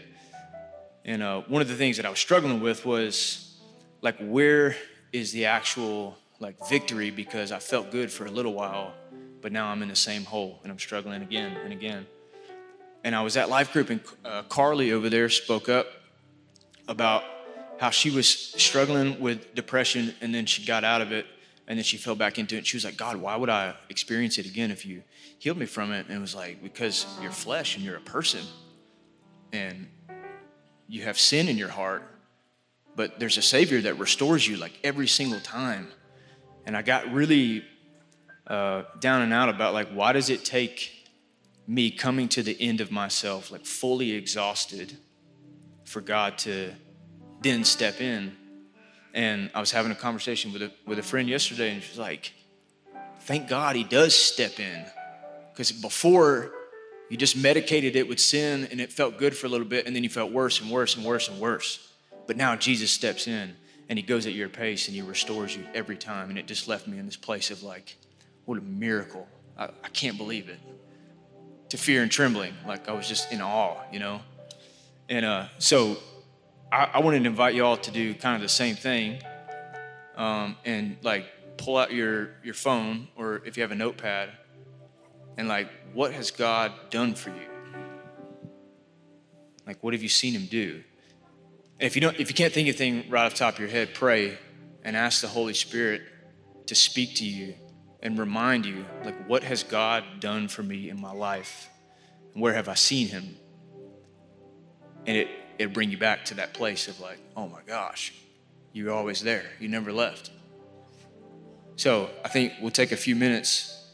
And 1.05 1.23
uh, 1.23 1.43
one 1.49 1.63
of 1.63 1.69
the 1.69 1.75
things 1.75 1.97
that 1.97 2.07
I 2.07 2.11
was 2.11 2.19
struggling 2.19 2.61
with 2.61 2.85
was 2.85 3.59
like, 4.03 4.17
where 4.19 4.77
is 5.13 5.33
the 5.33 5.47
actual 5.47 6.17
like 6.39 6.57
victory? 6.69 7.11
Because 7.11 7.53
I 7.53 7.59
felt 7.59 7.91
good 7.91 8.11
for 8.13 8.27
a 8.27 8.31
little 8.31 8.55
while, 8.55 8.93
but 9.43 9.53
now 9.53 9.69
I'm 9.69 9.83
in 9.83 9.89
the 9.89 9.97
same 9.97 10.25
hole 10.25 10.61
and 10.63 10.71
I'm 10.71 10.79
struggling 10.79 11.23
again 11.23 11.57
and 11.65 11.73
again 11.73 12.07
and 13.05 13.15
I 13.15 13.23
was 13.23 13.37
at 13.37 13.49
life 13.49 13.73
group, 13.73 13.91
and 13.91 14.01
uh, 14.25 14.43
Carly 14.45 14.93
over 14.93 15.09
there 15.09 15.29
spoke 15.29 15.69
up 15.69 15.87
about 16.89 17.25
how 17.79 17.91
she 17.91 18.11
was 18.11 18.29
struggling 18.29 19.21
with 19.21 19.55
depression, 19.55 20.15
and 20.21 20.35
then 20.35 20.47
she 20.47 20.65
got 20.65 20.85
out 20.85 21.01
of 21.01 21.13
it, 21.13 21.27
and 21.71 21.79
then 21.79 21.85
she 21.85 21.97
fell 21.97 22.17
back 22.17 22.37
into 22.37 22.57
it. 22.57 22.67
She 22.67 22.77
was 22.77 22.85
like, 22.85 22.97
God, 22.97 23.17
why 23.19 23.37
would 23.37 23.49
I 23.49 23.75
experience 23.89 24.39
it 24.39 24.45
again 24.45 24.73
if 24.73 24.85
you 24.85 25.05
healed 25.39 25.57
me 25.57 25.67
from 25.67 25.93
it? 25.93 26.07
And 26.09 26.17
it 26.17 26.21
was 26.21 26.35
like, 26.35 26.61
because 26.61 27.07
you're 27.23 27.31
flesh 27.31 27.77
and 27.77 27.85
you're 27.85 27.97
a 27.97 28.01
person, 28.01 28.41
and 29.53 29.87
you 30.89 31.05
have 31.05 31.17
sin 31.17 31.47
in 31.47 31.57
your 31.57 31.69
heart, 31.69 32.03
but 32.97 33.21
there's 33.21 33.39
a 33.39 33.43
Savior 33.43 33.81
that 33.83 34.01
restores 34.01 34.49
you 34.49 34.57
like 34.57 34.81
every 34.83 35.07
single 35.07 35.39
time. 35.39 35.87
And 36.67 36.77
I 36.77 36.83
got 36.83 37.13
really 37.13 37.65
uh, 38.49 38.83
down 38.99 39.23
and 39.23 39.33
out 39.33 39.49
about 39.49 39.73
like, 39.73 39.91
why 39.93 40.13
does 40.13 40.29
it 40.29 40.45
take 40.45 40.91
me 41.69 41.93
coming 41.93 42.29
to 42.31 42.43
the 42.43 42.61
end 42.61 42.81
of 42.81 42.91
myself, 42.91 43.53
like 43.53 43.65
fully 43.65 44.11
exhausted, 44.11 44.97
for 45.85 46.01
God 46.01 46.37
to 46.39 46.73
then 47.43 47.63
step 47.63 48.01
in. 48.01 48.37
And 49.13 49.51
I 49.55 49.61
was 49.61 49.73
having 49.73 49.93
a 49.93 49.97
conversation 49.97 50.53
with 50.53 50.63
a, 50.63 50.73
with 50.87 50.99
a 50.99 51.03
friend 51.03 51.29
yesterday, 51.29 51.73
and 51.73 51.83
she's 51.83 51.99
like, 51.99 52.33
thank 53.21 53.49
God 53.49 53.77
he 53.77 53.85
does 53.85 54.15
step 54.15 54.61
in. 54.61 54.85
Because 55.53 55.73
before 55.73 56.53
You 57.11 57.17
just 57.17 57.37
medicated 57.37 57.97
it 57.97 58.09
with 58.09 58.21
sin 58.21 58.69
and 58.71 58.81
it 58.81 58.93
felt 58.93 59.19
good 59.19 59.37
for 59.37 59.49
a 59.49 59.51
little 59.51 59.67
bit, 59.67 59.87
and 59.87 59.95
then 59.95 60.05
you 60.05 60.09
felt 60.09 60.31
worse 60.31 60.61
and 60.61 60.71
worse 60.71 60.97
and 60.97 61.05
worse 61.05 61.29
and 61.29 61.41
worse. 61.41 61.93
But 62.29 62.37
now 62.37 62.55
Jesus 62.55 62.93
steps 62.93 63.27
in 63.27 63.57
and 63.89 63.99
he 63.99 64.05
goes 64.05 64.27
at 64.27 64.33
your 64.33 64.49
pace 64.49 64.87
and 64.87 64.95
he 64.95 65.03
restores 65.03 65.55
you 65.57 65.65
every 65.75 65.97
time. 65.97 66.31
And 66.31 66.39
it 66.39 66.47
just 66.47 66.69
left 66.69 66.87
me 66.87 66.99
in 66.99 67.07
this 67.07 67.17
place 67.17 67.51
of 67.51 67.65
like, 67.65 67.97
what 68.45 68.59
a 68.59 68.61
miracle. 68.61 69.27
I, 69.59 69.65
I 69.65 69.89
can't 69.93 70.17
believe 70.17 70.49
it. 70.49 70.61
To 71.71 71.77
fear 71.77 72.03
and 72.03 72.11
trembling, 72.13 72.55
like 72.65 72.89
I 72.89 72.93
was 72.93 73.09
just 73.09 73.33
in 73.33 73.41
awe, 73.41 73.77
you 73.93 73.99
know? 73.99 74.21
And 75.09 75.27
uh, 75.27 75.47
so 75.59 75.97
I, 76.73 76.91
I 76.95 77.01
wanted 77.01 77.21
to 77.21 77.29
invite 77.29 77.55
you 77.55 77.65
all 77.65 77.77
to 77.77 77.91
do 77.91 78.15
kind 78.15 78.37
of 78.37 78.43
the 78.43 78.49
same 78.49 78.77
thing 78.77 79.23
um, 80.17 80.57
and 80.65 80.97
like 81.03 81.27
pull 81.57 81.77
out 81.77 81.93
your, 81.93 82.31
your 82.45 82.55
phone 82.55 83.09
or 83.17 83.43
if 83.45 83.57
you 83.57 83.63
have 83.63 83.73
a 83.73 83.77
notepad 83.77 84.31
and 85.37 85.49
like, 85.49 85.69
what 85.93 86.13
has 86.13 86.31
God 86.31 86.73
done 86.91 87.15
for 87.15 87.31
you? 87.31 87.47
Like, 89.67 89.83
what 89.83 89.95
have 89.95 90.03
you 90.03 90.09
seen 90.09 90.33
him 90.33 90.47
do? 90.47 90.83
And 91.79 91.87
if 91.87 91.97
you 91.97 92.01
don't, 92.01 92.19
if 92.19 92.29
you 92.29 92.35
can't 92.35 92.53
think 92.53 92.69
of 92.69 92.81
anything 92.81 93.11
right 93.11 93.25
off 93.25 93.33
the 93.33 93.39
top 93.39 93.55
of 93.55 93.61
your 93.61 93.69
head, 93.69 93.95
pray 93.95 94.39
and 94.85 94.97
ask 94.97 95.23
the 95.23 95.29
Holy 95.29 95.55
Spirit 95.55 96.03
to 96.67 96.75
speak 96.75 97.17
to 97.17 97.25
you 97.25 97.55
and 98.03 98.19
remind 98.19 98.67
you, 98.67 98.85
like, 99.05 99.29
what 99.29 99.43
has 99.45 99.63
God 99.63 100.05
done 100.21 100.49
for 100.49 100.63
me 100.63 100.91
in 100.91 101.01
my 101.01 101.13
life? 101.13 101.69
And 102.35 102.43
where 102.43 102.55
have 102.55 102.69
I 102.69 102.75
seen 102.75 103.09
him? 103.09 103.37
And 105.07 105.17
it 105.17 105.29
it'll 105.61 105.73
bring 105.73 105.91
you 105.91 105.99
back 105.99 106.25
to 106.27 106.35
that 106.35 106.55
place 106.55 106.89
of 106.89 106.99
like, 107.01 107.19
oh 107.37 107.49
my 107.49 107.61
gosh, 107.67 108.13
you 108.73 108.87
were 108.87 108.93
always 108.93 109.21
there. 109.21 109.45
You 109.61 109.69
never 109.69 109.93
left. 109.93 110.31
So 111.77 112.11
I 112.25 112.29
think 112.29 112.55
we'll 112.61 112.71
take 112.71 112.93
a 112.93 112.97
few 112.97 113.15
minutes 113.15 113.85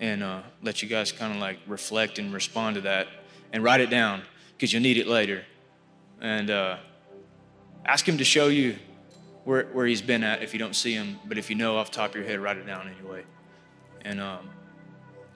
and 0.00 0.22
uh, 0.22 0.42
let 0.62 0.82
you 0.82 0.88
guys 0.88 1.12
kind 1.12 1.34
of 1.34 1.40
like 1.40 1.58
reflect 1.66 2.18
and 2.18 2.32
respond 2.32 2.74
to 2.76 2.80
that 2.82 3.06
and 3.52 3.62
write 3.62 3.80
it 3.80 3.90
down 3.90 4.22
because 4.56 4.72
you'll 4.72 4.82
need 4.82 4.98
it 4.98 5.06
later. 5.06 5.44
And 6.20 6.50
uh, 6.50 6.76
Ask 7.86 8.08
him 8.08 8.16
to 8.18 8.24
show 8.24 8.48
you 8.48 8.76
where, 9.44 9.66
where 9.66 9.86
he's 9.86 10.00
been 10.00 10.24
at 10.24 10.42
if 10.42 10.54
you 10.54 10.58
don't 10.58 10.74
see 10.74 10.94
him. 10.94 11.18
But 11.26 11.36
if 11.36 11.50
you 11.50 11.56
know 11.56 11.76
off 11.76 11.90
top 11.90 12.10
of 12.10 12.16
your 12.16 12.24
head, 12.24 12.40
write 12.40 12.56
it 12.56 12.66
down 12.66 12.88
anyway. 12.88 13.24
And 14.02 14.20
um, 14.20 14.48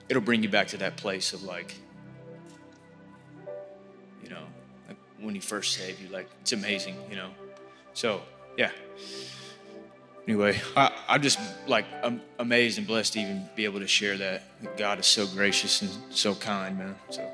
it'll 0.07 0.21
bring 0.21 0.41
you 0.41 0.49
back 0.49 0.67
to 0.69 0.77
that 0.77 0.97
place 0.97 1.33
of 1.33 1.43
like, 1.43 1.75
you 4.23 4.29
know, 4.29 4.43
when 5.21 5.33
he 5.33 5.41
first 5.41 5.73
saved 5.73 6.01
you. 6.01 6.09
Like, 6.09 6.27
it's 6.41 6.53
amazing, 6.53 6.95
you 7.09 7.15
know. 7.15 7.29
So, 7.93 8.21
yeah. 8.57 8.71
Anyway, 10.27 10.61
I, 10.77 10.91
I'm 11.07 11.21
just 11.23 11.39
like 11.67 11.85
I'm 12.03 12.21
amazed 12.37 12.77
and 12.77 12.85
blessed 12.85 13.13
to 13.13 13.19
even 13.19 13.49
be 13.55 13.65
able 13.65 13.79
to 13.79 13.87
share 13.87 14.15
that. 14.17 14.77
God 14.77 14.99
is 14.99 15.07
so 15.07 15.25
gracious 15.25 15.81
and 15.81 15.89
so 16.11 16.35
kind, 16.35 16.77
man. 16.77 16.95
So. 17.09 17.31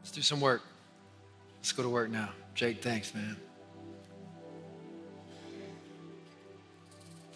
Let's 0.00 0.10
do 0.12 0.20
some 0.20 0.40
work. 0.40 0.60
Let's 1.58 1.72
go 1.72 1.82
to 1.82 1.88
work 1.88 2.10
now. 2.10 2.30
Jake, 2.54 2.82
thanks, 2.82 3.14
man. 3.14 3.36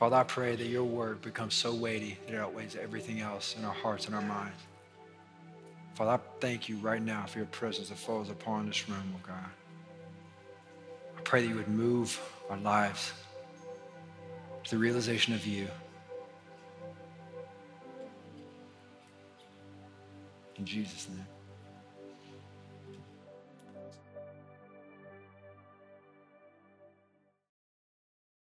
Father, 0.01 0.17
I 0.17 0.23
pray 0.23 0.57
that 0.57 0.67
your 0.67 0.85
word 0.85 1.21
becomes 1.21 1.53
so 1.53 1.75
weighty 1.75 2.17
that 2.25 2.35
it 2.35 2.39
outweighs 2.39 2.75
everything 2.75 3.21
else 3.21 3.55
in 3.59 3.67
our 3.67 3.75
hearts 3.75 4.07
and 4.07 4.15
our 4.15 4.23
minds. 4.23 4.57
Father, 5.93 6.13
I 6.13 6.19
thank 6.41 6.71
you 6.71 6.79
right 6.79 7.03
now 7.03 7.27
for 7.27 7.37
your 7.37 7.47
presence 7.49 7.91
that 7.91 7.99
falls 7.99 8.31
upon 8.31 8.67
this 8.67 8.89
room, 8.89 9.15
oh 9.15 9.21
God. 9.27 9.51
I 11.19 11.21
pray 11.21 11.43
that 11.43 11.49
you 11.49 11.55
would 11.57 11.69
move 11.69 12.19
our 12.49 12.57
lives 12.57 13.13
to 14.65 14.71
the 14.71 14.79
realization 14.79 15.35
of 15.35 15.47
you. 15.47 15.69
In 20.57 20.65
Jesus' 20.65 21.09
name. 21.11 21.27